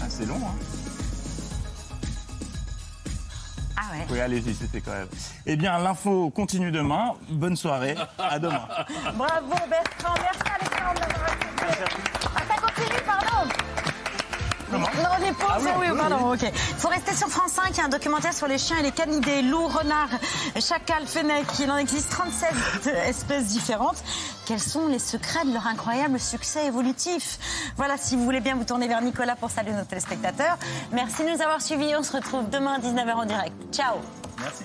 [0.00, 0.54] Ah, c'est long, hein
[3.76, 4.06] Ah ouais.
[4.10, 5.08] Oui, allez-y, c'était quand même.
[5.46, 7.14] Eh bien, l'info continue demain.
[7.28, 7.94] Bonne soirée.
[8.18, 8.66] À demain.
[9.14, 11.84] Bravo Bertrand, merci Alexandre d'avoir raconté.
[12.34, 13.48] Ah, ça continue, pardon
[14.72, 14.78] Non,
[15.18, 16.52] on est pas Ah oui, pardon, ok.
[16.78, 18.92] Faut rester sur France 5, il y a un documentaire sur les chiens et les
[18.92, 20.10] canidés, loups, renards,
[20.60, 21.46] chacals, fennecs.
[21.60, 24.02] Il en existe 37 espèces différentes.
[24.46, 27.38] Quels sont les secrets de leur incroyable succès évolutif?
[27.76, 30.58] Voilà, si vous voulez bien vous tourner vers Nicolas pour saluer nos téléspectateurs.
[30.92, 31.94] Merci de nous avoir suivis.
[31.96, 33.54] On se retrouve demain à 19h en direct.
[33.72, 33.96] Ciao
[34.40, 34.64] Merci.